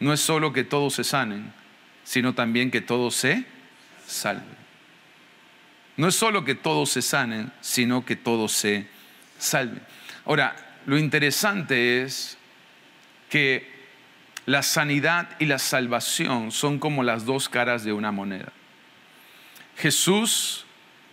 no 0.00 0.14
es 0.14 0.20
solo 0.22 0.54
que 0.54 0.64
todos 0.64 0.94
se 0.94 1.04
sanen, 1.04 1.52
sino 2.04 2.32
también 2.32 2.70
que 2.70 2.80
todos 2.80 3.14
se 3.14 3.44
salven. 4.06 4.56
No 5.98 6.08
es 6.08 6.14
solo 6.14 6.42
que 6.42 6.54
todos 6.54 6.88
se 6.88 7.02
sanen, 7.02 7.52
sino 7.60 8.06
que 8.06 8.16
todos 8.16 8.52
se 8.52 8.86
salven. 9.36 9.82
Ahora, 10.24 10.56
lo 10.86 10.96
interesante 10.96 12.00
es 12.00 12.38
que 13.28 13.70
la 14.46 14.62
sanidad 14.62 15.28
y 15.38 15.44
la 15.44 15.58
salvación 15.58 16.50
son 16.50 16.78
como 16.78 17.02
las 17.02 17.26
dos 17.26 17.50
caras 17.50 17.84
de 17.84 17.92
una 17.92 18.10
moneda. 18.10 18.54
Jesús, 19.76 20.64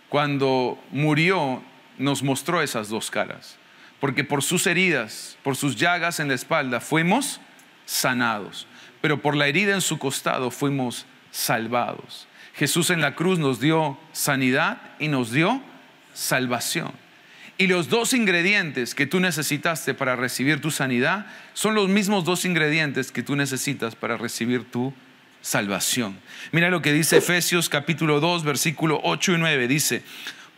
cuando 0.08 0.82
murió, 0.92 1.62
nos 1.98 2.22
mostró 2.22 2.62
esas 2.62 2.88
dos 2.88 3.10
caras, 3.10 3.58
porque 4.00 4.24
por 4.24 4.42
sus 4.42 4.66
heridas, 4.66 5.36
por 5.42 5.56
sus 5.56 5.76
llagas 5.76 6.18
en 6.20 6.28
la 6.28 6.34
espalda, 6.34 6.80
fuimos 6.80 7.40
sanados, 7.84 8.66
pero 9.00 9.20
por 9.20 9.36
la 9.36 9.46
herida 9.46 9.74
en 9.74 9.80
su 9.80 9.98
costado 9.98 10.50
fuimos 10.50 11.06
salvados. 11.30 12.26
Jesús 12.54 12.90
en 12.90 13.00
la 13.00 13.14
cruz 13.14 13.38
nos 13.38 13.60
dio 13.60 13.98
sanidad 14.12 14.80
y 14.98 15.08
nos 15.08 15.30
dio 15.30 15.62
salvación. 16.12 16.92
Y 17.58 17.66
los 17.66 17.90
dos 17.90 18.14
ingredientes 18.14 18.94
que 18.94 19.06
tú 19.06 19.20
necesitaste 19.20 19.92
para 19.92 20.16
recibir 20.16 20.62
tu 20.62 20.70
sanidad 20.70 21.26
son 21.52 21.74
los 21.74 21.88
mismos 21.88 22.24
dos 22.24 22.46
ingredientes 22.46 23.12
que 23.12 23.22
tú 23.22 23.36
necesitas 23.36 23.94
para 23.94 24.16
recibir 24.16 24.70
tu 24.70 24.94
salvación. 25.42 26.18
Mira 26.52 26.70
lo 26.70 26.80
que 26.80 26.92
dice 26.92 27.18
Efesios 27.18 27.68
capítulo 27.68 28.18
2, 28.20 28.44
versículo 28.44 29.00
8 29.02 29.32
y 29.32 29.38
9. 29.38 29.68
Dice, 29.68 30.02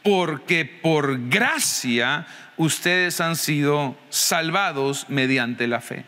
porque 0.03 0.65
por 0.65 1.29
gracia 1.29 2.27
ustedes 2.57 3.21
han 3.21 3.37
sido 3.37 3.97
salvados 4.11 5.09
mediante 5.09 5.67
la 5.67 5.81
fe. 5.81 6.05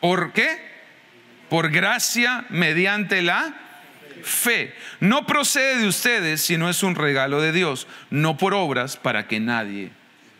¿Por 0.00 0.32
qué? 0.32 0.58
Por 1.48 1.70
gracia 1.70 2.44
mediante 2.48 3.22
la 3.22 3.54
fe. 4.22 4.74
No 5.00 5.26
procede 5.26 5.78
de 5.78 5.88
ustedes, 5.88 6.40
sino 6.42 6.68
es 6.68 6.82
un 6.82 6.94
regalo 6.94 7.40
de 7.40 7.52
Dios, 7.52 7.86
no 8.10 8.36
por 8.36 8.54
obras 8.54 8.96
para 8.96 9.26
que 9.26 9.40
nadie 9.40 9.90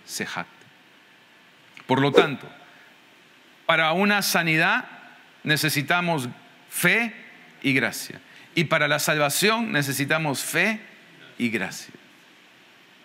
se 0.04 0.26
jacte. 0.26 0.52
Por 1.86 2.00
lo 2.00 2.12
tanto, 2.12 2.48
para 3.66 3.92
una 3.92 4.22
sanidad 4.22 4.84
necesitamos 5.42 6.28
fe 6.68 7.14
y 7.62 7.72
gracia. 7.72 8.20
Y 8.54 8.64
para 8.64 8.88
la 8.88 8.98
salvación 8.98 9.72
necesitamos 9.72 10.42
fe 10.42 10.80
y 10.80 10.95
gracia. 11.38 11.94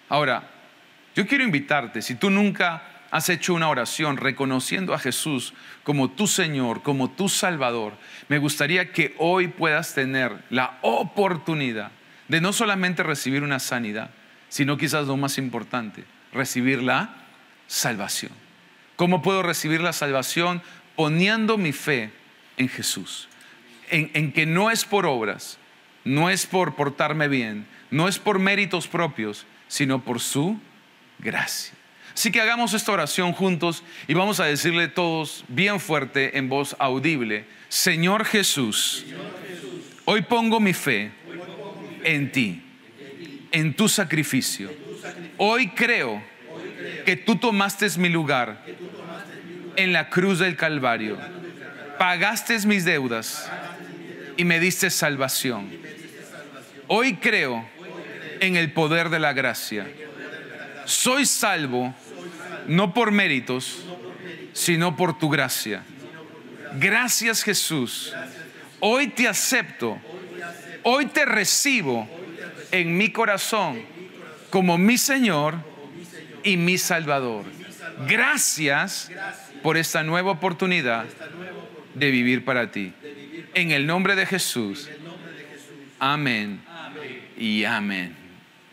Ahora, 0.09 0.49
yo 1.15 1.27
quiero 1.27 1.43
invitarte, 1.43 2.01
si 2.01 2.15
tú 2.15 2.29
nunca 2.29 2.83
has 3.11 3.27
hecho 3.29 3.53
una 3.53 3.69
oración 3.69 4.17
reconociendo 4.17 4.93
a 4.93 4.99
Jesús 4.99 5.53
como 5.83 6.11
tu 6.11 6.27
Señor, 6.27 6.81
como 6.81 7.11
tu 7.11 7.27
Salvador, 7.27 7.93
me 8.29 8.37
gustaría 8.37 8.91
que 8.93 9.15
hoy 9.17 9.49
puedas 9.49 9.93
tener 9.93 10.31
la 10.49 10.77
oportunidad 10.81 11.91
de 12.29 12.39
no 12.39 12.53
solamente 12.53 13.03
recibir 13.03 13.43
una 13.43 13.59
sanidad, 13.59 14.11
sino 14.47 14.77
quizás 14.77 15.07
lo 15.07 15.17
más 15.17 15.37
importante, 15.37 16.05
recibir 16.31 16.81
la 16.81 17.15
salvación. 17.67 18.31
¿Cómo 18.95 19.21
puedo 19.21 19.43
recibir 19.43 19.81
la 19.81 19.93
salvación? 19.93 20.61
Poniendo 20.95 21.57
mi 21.57 21.73
fe 21.73 22.11
en 22.57 22.69
Jesús, 22.69 23.27
en 23.89 24.31
que 24.31 24.45
no 24.45 24.71
es 24.71 24.85
por 24.85 25.05
obras, 25.05 25.57
no 26.05 26.29
es 26.29 26.45
por 26.45 26.75
portarme 26.75 27.27
bien, 27.27 27.65
no 27.91 28.07
es 28.07 28.17
por 28.17 28.39
méritos 28.39 28.87
propios, 28.87 29.45
sino 29.67 30.03
por 30.03 30.19
su 30.19 30.59
gracia. 31.19 31.73
Así 32.13 32.31
que 32.31 32.41
hagamos 32.41 32.73
esta 32.73 32.91
oración 32.91 33.33
juntos 33.33 33.83
y 34.07 34.13
vamos 34.13 34.39
a 34.39 34.45
decirle 34.45 34.87
todos 34.87 35.45
bien 35.47 35.79
fuerte 35.79 36.37
en 36.37 36.49
voz 36.49 36.75
audible, 36.79 37.45
Señor 37.69 38.25
Jesús, 38.25 39.05
hoy 40.05 40.21
pongo 40.23 40.59
mi 40.59 40.73
fe 40.73 41.11
en 42.03 42.31
ti, 42.31 42.61
en 43.51 43.73
tu 43.73 43.87
sacrificio. 43.87 44.69
Hoy 45.37 45.69
creo 45.69 46.21
que 47.05 47.15
tú 47.15 47.37
tomaste 47.37 47.87
mi 47.97 48.09
lugar 48.09 48.63
en 49.77 49.93
la 49.93 50.09
cruz 50.09 50.39
del 50.39 50.57
Calvario, 50.57 51.17
pagaste 51.97 52.59
mis 52.67 52.83
deudas 52.83 53.49
y 54.35 54.43
me 54.43 54.59
diste 54.59 54.89
salvación. 54.89 55.69
Hoy 56.87 57.15
creo 57.15 57.65
en 58.41 58.57
el 58.57 58.73
poder 58.73 59.09
de 59.09 59.19
la 59.19 59.31
gracia 59.31 59.87
soy 60.85 61.25
salvo 61.25 61.93
no 62.67 62.93
por 62.93 63.11
méritos, 63.11 63.85
sino 64.53 64.95
por 64.95 65.17
tu 65.17 65.29
gracia. 65.29 65.83
Gracias 66.75 67.43
Jesús. 67.43 68.13
Hoy 68.79 69.07
te 69.07 69.27
acepto, 69.27 69.99
hoy 70.83 71.07
te 71.07 71.25
recibo 71.25 72.07
en 72.71 72.97
mi 72.97 73.09
corazón 73.09 73.81
como 74.49 74.77
mi 74.77 74.97
Señor 74.97 75.55
y 76.43 76.57
mi 76.57 76.77
Salvador. 76.77 77.45
Gracias 78.07 79.11
por 79.63 79.77
esta 79.77 80.03
nueva 80.03 80.31
oportunidad 80.31 81.05
de 81.93 82.11
vivir 82.11 82.43
para 82.43 82.71
ti. 82.71 82.93
En 83.53 83.71
el 83.71 83.85
nombre 83.85 84.15
de 84.15 84.25
Jesús. 84.25 84.89
Amén 85.99 86.61
y 87.37 87.63
amén. 87.65 88.20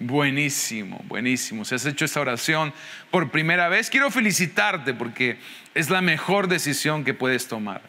Buenísimo, 0.00 1.00
buenísimo. 1.08 1.64
Si 1.64 1.74
has 1.74 1.84
hecho 1.84 2.04
esta 2.04 2.20
oración 2.20 2.72
por 3.10 3.30
primera 3.30 3.68
vez, 3.68 3.90
quiero 3.90 4.12
felicitarte 4.12 4.94
porque 4.94 5.38
es 5.74 5.90
la 5.90 6.00
mejor 6.00 6.46
decisión 6.46 7.04
que 7.04 7.14
puedes 7.14 7.48
tomar. 7.48 7.82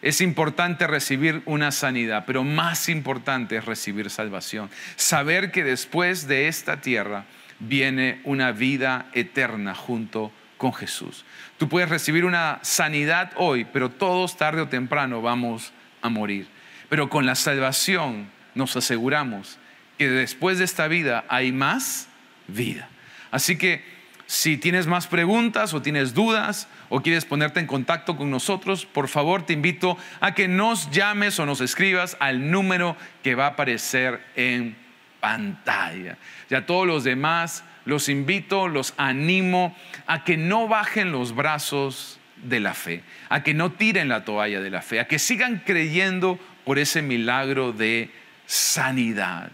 Es 0.00 0.20
importante 0.20 0.86
recibir 0.86 1.42
una 1.44 1.72
sanidad, 1.72 2.24
pero 2.26 2.44
más 2.44 2.88
importante 2.88 3.56
es 3.56 3.64
recibir 3.64 4.08
salvación. 4.08 4.70
Saber 4.94 5.50
que 5.50 5.64
después 5.64 6.28
de 6.28 6.46
esta 6.46 6.80
tierra 6.80 7.24
viene 7.58 8.20
una 8.22 8.52
vida 8.52 9.06
eterna 9.12 9.74
junto 9.74 10.30
con 10.58 10.72
Jesús. 10.72 11.24
Tú 11.56 11.68
puedes 11.68 11.88
recibir 11.88 12.24
una 12.24 12.60
sanidad 12.62 13.32
hoy, 13.34 13.64
pero 13.64 13.90
todos 13.90 14.36
tarde 14.36 14.60
o 14.60 14.68
temprano 14.68 15.22
vamos 15.22 15.72
a 16.02 16.08
morir. 16.08 16.46
Pero 16.88 17.10
con 17.10 17.26
la 17.26 17.34
salvación 17.34 18.30
nos 18.54 18.76
aseguramos 18.76 19.58
que 19.98 20.08
después 20.08 20.58
de 20.58 20.64
esta 20.64 20.88
vida 20.88 21.24
hay 21.28 21.52
más 21.52 22.08
vida. 22.46 22.88
Así 23.30 23.58
que 23.58 23.84
si 24.26 24.58
tienes 24.58 24.86
más 24.86 25.06
preguntas 25.06 25.72
o 25.74 25.82
tienes 25.82 26.14
dudas 26.14 26.68
o 26.90 27.00
quieres 27.00 27.24
ponerte 27.24 27.60
en 27.60 27.66
contacto 27.66 28.16
con 28.16 28.30
nosotros, 28.30 28.86
por 28.86 29.08
favor 29.08 29.44
te 29.44 29.54
invito 29.54 29.96
a 30.20 30.34
que 30.34 30.48
nos 30.48 30.90
llames 30.90 31.38
o 31.38 31.46
nos 31.46 31.60
escribas 31.60 32.16
al 32.20 32.50
número 32.50 32.96
que 33.22 33.34
va 33.34 33.46
a 33.46 33.50
aparecer 33.50 34.22
en 34.36 34.76
pantalla. 35.20 36.18
Y 36.50 36.54
a 36.54 36.66
todos 36.66 36.86
los 36.86 37.04
demás 37.04 37.64
los 37.84 38.10
invito, 38.10 38.68
los 38.68 38.92
animo 38.98 39.74
a 40.06 40.24
que 40.24 40.36
no 40.36 40.68
bajen 40.68 41.10
los 41.10 41.34
brazos 41.34 42.20
de 42.42 42.60
la 42.60 42.74
fe, 42.74 43.02
a 43.30 43.42
que 43.42 43.54
no 43.54 43.72
tiren 43.72 44.10
la 44.10 44.26
toalla 44.26 44.60
de 44.60 44.70
la 44.70 44.82
fe, 44.82 45.00
a 45.00 45.08
que 45.08 45.18
sigan 45.18 45.62
creyendo 45.64 46.38
por 46.64 46.78
ese 46.78 47.00
milagro 47.00 47.72
de 47.72 48.10
sanidad. 48.44 49.50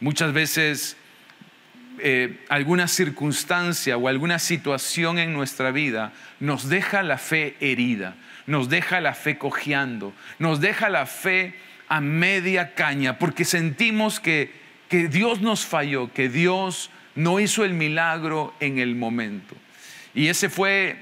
Muchas 0.00 0.32
veces 0.32 0.96
eh, 1.98 2.44
alguna 2.50 2.88
circunstancia 2.88 3.96
o 3.96 4.08
alguna 4.08 4.38
situación 4.38 5.18
en 5.18 5.32
nuestra 5.32 5.70
vida 5.70 6.12
nos 6.40 6.68
deja 6.68 7.02
la 7.02 7.16
fe 7.16 7.56
herida, 7.60 8.16
nos 8.46 8.68
deja 8.68 9.00
la 9.00 9.14
fe 9.14 9.38
cojeando, 9.38 10.12
nos 10.38 10.60
deja 10.60 10.90
la 10.90 11.06
fe 11.06 11.54
a 11.88 12.02
media 12.02 12.74
caña, 12.74 13.18
porque 13.18 13.46
sentimos 13.46 14.20
que, 14.20 14.52
que 14.90 15.08
Dios 15.08 15.40
nos 15.40 15.64
falló, 15.64 16.12
que 16.12 16.28
Dios 16.28 16.90
no 17.14 17.40
hizo 17.40 17.64
el 17.64 17.72
milagro 17.72 18.54
en 18.60 18.78
el 18.78 18.94
momento. 18.94 19.56
Y 20.14 20.28
ese 20.28 20.50
fue, 20.50 20.96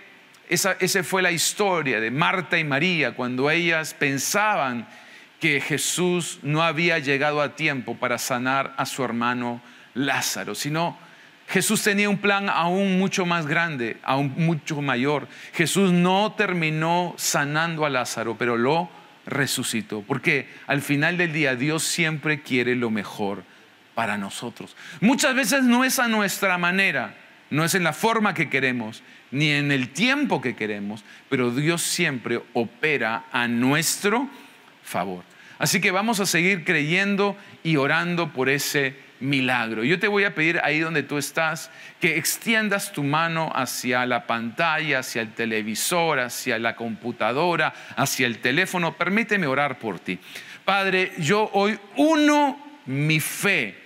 esa, 0.49 0.77
esa 0.79 1.03
fue 1.03 1.23
la 1.23 1.33
historia 1.33 1.99
de 1.99 2.13
Marta 2.13 2.57
y 2.57 2.63
María 2.63 3.17
cuando 3.17 3.51
ellas 3.51 3.95
pensaban 3.95 4.87
que 5.45 5.61
Jesús 5.61 6.39
no 6.41 6.63
había 6.63 6.99
llegado 7.01 7.43
a 7.43 7.55
tiempo 7.55 7.97
para 7.97 8.17
sanar 8.17 8.73
a 8.79 8.87
su 8.87 9.05
hermano 9.05 9.61
Lázaro, 9.93 10.55
sino 10.55 10.97
Jesús 11.49 11.83
tenía 11.83 12.09
un 12.09 12.17
plan 12.17 12.49
aún 12.49 12.99
mucho 12.99 13.27
más 13.27 13.47
grande, 13.47 13.99
aún 14.05 14.33
mucho 14.39 14.81
mayor. 14.81 15.29
Jesús 15.53 15.93
no 15.93 16.33
terminó 16.33 17.13
sanando 17.19 17.85
a 17.85 17.91
Lázaro, 17.91 18.39
pero 18.39 18.57
lo 18.57 18.89
resucitó, 19.27 20.01
porque 20.01 20.49
al 20.67 20.81
final 20.81 21.19
del 21.19 21.35
día 21.35 21.57
Dios 21.57 21.83
siempre 21.83 22.41
quiere 22.41 22.75
lo 22.75 22.89
mejor 22.89 23.45
para 23.95 24.17
nosotros. 24.17 24.75
Muchas 25.03 25.35
veces 25.35 25.65
no 25.65 25.85
es 25.85 25.99
a 25.99 26.09
nuestra 26.09 26.57
manera, 26.57 27.17
no 27.51 27.67
es 27.67 27.75
en 27.75 27.85
la 27.85 27.93
forma 27.93 28.33
que 28.33 28.49
queremos, 28.49 29.03
ni 29.31 29.51
en 29.51 29.73
el 29.73 29.91
tiempo 29.91 30.41
que 30.41 30.57
queremos, 30.57 31.05
pero 31.29 31.51
Dios 31.51 31.83
siempre 31.83 32.41
opera 32.55 33.27
a 33.31 33.47
nuestro 33.47 34.31
favor. 34.83 35.34
Así 35.59 35.81
que 35.81 35.91
vamos 35.91 36.21
a 36.21 36.27
seguir 36.27 36.65
creyendo 36.65 37.37
y 37.63 37.77
orando 37.77 38.33
por 38.33 38.49
ese 38.49 38.97
milagro. 39.21 39.85
Yo 39.85 39.99
te 39.99 40.09
voy 40.09 40.25
a 40.25 40.35
pedir 40.35 40.61
ahí 40.63 40.81
donde 40.81 41.03
tú 41.03 41.19
estás 41.19 41.71
que 42.01 42.17
extiendas 42.17 42.93
tu 42.93 43.03
mano 43.03 43.51
hacia 43.55 44.05
la 44.07 44.27
pantalla, 44.27 45.01
hacia 45.01 45.23
el 45.23 45.33
televisor, 45.33 46.21
hacia 46.21 46.59
la 46.59 46.77
computadora, 46.77 47.73
hacia 47.97 48.27
el 48.27 48.39
teléfono. 48.39 48.97
Permíteme 48.97 49.47
orar 49.47 49.79
por 49.79 49.99
ti. 49.99 50.19
Padre, 50.65 51.13
yo 51.19 51.51
hoy 51.53 51.79
uno 51.97 52.59
mi 52.87 53.21
fe 53.21 53.77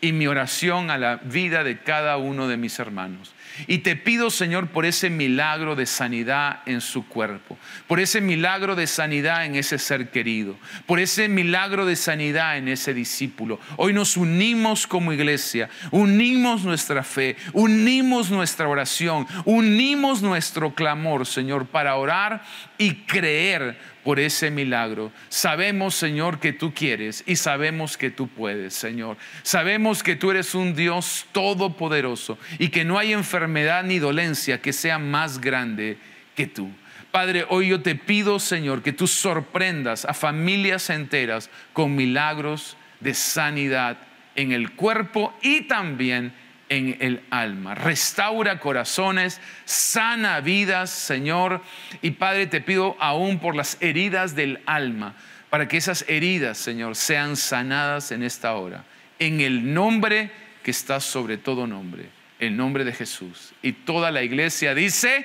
y 0.00 0.12
mi 0.12 0.26
oración 0.26 0.90
a 0.90 0.98
la 0.98 1.16
vida 1.16 1.64
de 1.64 1.78
cada 1.78 2.16
uno 2.16 2.48
de 2.48 2.56
mis 2.56 2.78
hermanos. 2.78 3.34
Y 3.66 3.78
te 3.78 3.96
pido, 3.96 4.30
Señor, 4.30 4.68
por 4.68 4.86
ese 4.86 5.10
milagro 5.10 5.74
de 5.74 5.86
sanidad 5.86 6.60
en 6.66 6.80
su 6.80 7.06
cuerpo, 7.06 7.58
por 7.86 8.00
ese 8.00 8.20
milagro 8.20 8.76
de 8.76 8.86
sanidad 8.86 9.44
en 9.44 9.56
ese 9.56 9.78
ser 9.78 10.10
querido, 10.10 10.56
por 10.86 11.00
ese 11.00 11.28
milagro 11.28 11.86
de 11.86 11.96
sanidad 11.96 12.56
en 12.56 12.68
ese 12.68 12.94
discípulo. 12.94 13.58
Hoy 13.76 13.92
nos 13.92 14.16
unimos 14.16 14.86
como 14.86 15.12
iglesia, 15.12 15.68
unimos 15.90 16.64
nuestra 16.64 17.02
fe, 17.02 17.36
unimos 17.52 18.30
nuestra 18.30 18.68
oración, 18.68 19.26
unimos 19.44 20.22
nuestro 20.22 20.74
clamor, 20.74 21.26
Señor, 21.26 21.66
para 21.66 21.96
orar 21.96 22.42
y 22.78 22.94
creer 22.94 23.76
por 24.04 24.18
ese 24.20 24.50
milagro. 24.50 25.12
Sabemos, 25.28 25.94
Señor, 25.94 26.40
que 26.40 26.52
tú 26.52 26.72
quieres 26.72 27.22
y 27.26 27.36
sabemos 27.36 27.98
que 27.98 28.10
tú 28.10 28.28
puedes, 28.28 28.72
Señor. 28.72 29.18
Sabemos 29.42 30.02
que 30.02 30.16
tú 30.16 30.30
eres 30.30 30.54
un 30.54 30.74
Dios 30.74 31.26
todopoderoso 31.32 32.38
y 32.58 32.68
que 32.68 32.84
no 32.84 32.98
hay 32.98 33.12
enfermedad 33.12 33.84
ni 33.84 33.98
dolencia 33.98 34.62
que 34.62 34.72
sea 34.72 34.98
más 34.98 35.40
grande 35.40 35.98
que 36.34 36.46
tú. 36.46 36.70
Padre, 37.10 37.46
hoy 37.48 37.68
yo 37.68 37.82
te 37.82 37.94
pido, 37.94 38.38
Señor, 38.38 38.82
que 38.82 38.92
tú 38.92 39.06
sorprendas 39.06 40.04
a 40.04 40.14
familias 40.14 40.88
enteras 40.88 41.50
con 41.72 41.96
milagros 41.96 42.76
de 43.00 43.14
sanidad 43.14 43.98
en 44.36 44.52
el 44.52 44.72
cuerpo 44.72 45.34
y 45.42 45.62
también 45.62 46.32
en 46.68 46.96
el 47.00 47.22
alma. 47.30 47.74
Restaura 47.74 48.58
corazones, 48.60 49.40
sana 49.64 50.40
vidas, 50.40 50.90
Señor. 50.90 51.62
Y 52.02 52.12
Padre, 52.12 52.46
te 52.46 52.60
pido 52.60 52.96
aún 53.00 53.38
por 53.38 53.54
las 53.54 53.76
heridas 53.80 54.34
del 54.34 54.60
alma, 54.66 55.14
para 55.50 55.68
que 55.68 55.76
esas 55.76 56.04
heridas, 56.08 56.58
Señor, 56.58 56.96
sean 56.96 57.36
sanadas 57.36 58.12
en 58.12 58.22
esta 58.22 58.54
hora. 58.54 58.84
En 59.18 59.40
el 59.40 59.72
nombre 59.72 60.30
que 60.62 60.70
está 60.70 61.00
sobre 61.00 61.38
todo 61.38 61.66
nombre, 61.66 62.06
el 62.38 62.56
nombre 62.56 62.84
de 62.84 62.92
Jesús. 62.92 63.52
Y 63.62 63.72
toda 63.72 64.10
la 64.10 64.22
iglesia 64.22 64.74
dice, 64.74 65.24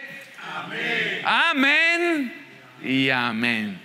amén. 0.55 1.21
Amén 1.25 2.33
y 2.83 3.09
amén. 3.09 3.79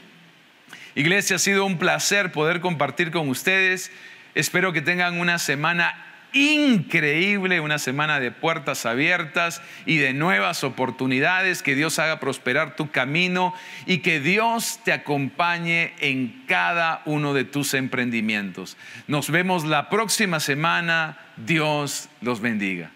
Iglesia, 0.94 1.36
ha 1.36 1.38
sido 1.38 1.64
un 1.64 1.78
placer 1.78 2.32
poder 2.32 2.60
compartir 2.60 3.10
con 3.10 3.28
ustedes. 3.28 3.92
Espero 4.34 4.72
que 4.72 4.82
tengan 4.82 5.20
una 5.20 5.38
semana 5.38 6.07
increíble, 6.32 7.60
una 7.60 7.78
semana 7.78 8.20
de 8.20 8.30
puertas 8.30 8.86
abiertas 8.86 9.62
y 9.86 9.98
de 9.98 10.12
nuevas 10.12 10.64
oportunidades, 10.64 11.62
que 11.62 11.74
Dios 11.74 11.98
haga 11.98 12.20
prosperar 12.20 12.76
tu 12.76 12.90
camino 12.90 13.54
y 13.86 13.98
que 13.98 14.20
Dios 14.20 14.80
te 14.84 14.92
acompañe 14.92 15.94
en 16.00 16.44
cada 16.46 17.02
uno 17.04 17.34
de 17.34 17.44
tus 17.44 17.74
emprendimientos. 17.74 18.76
Nos 19.06 19.30
vemos 19.30 19.64
la 19.64 19.88
próxima 19.88 20.40
semana, 20.40 21.18
Dios 21.36 22.08
los 22.20 22.40
bendiga. 22.40 22.90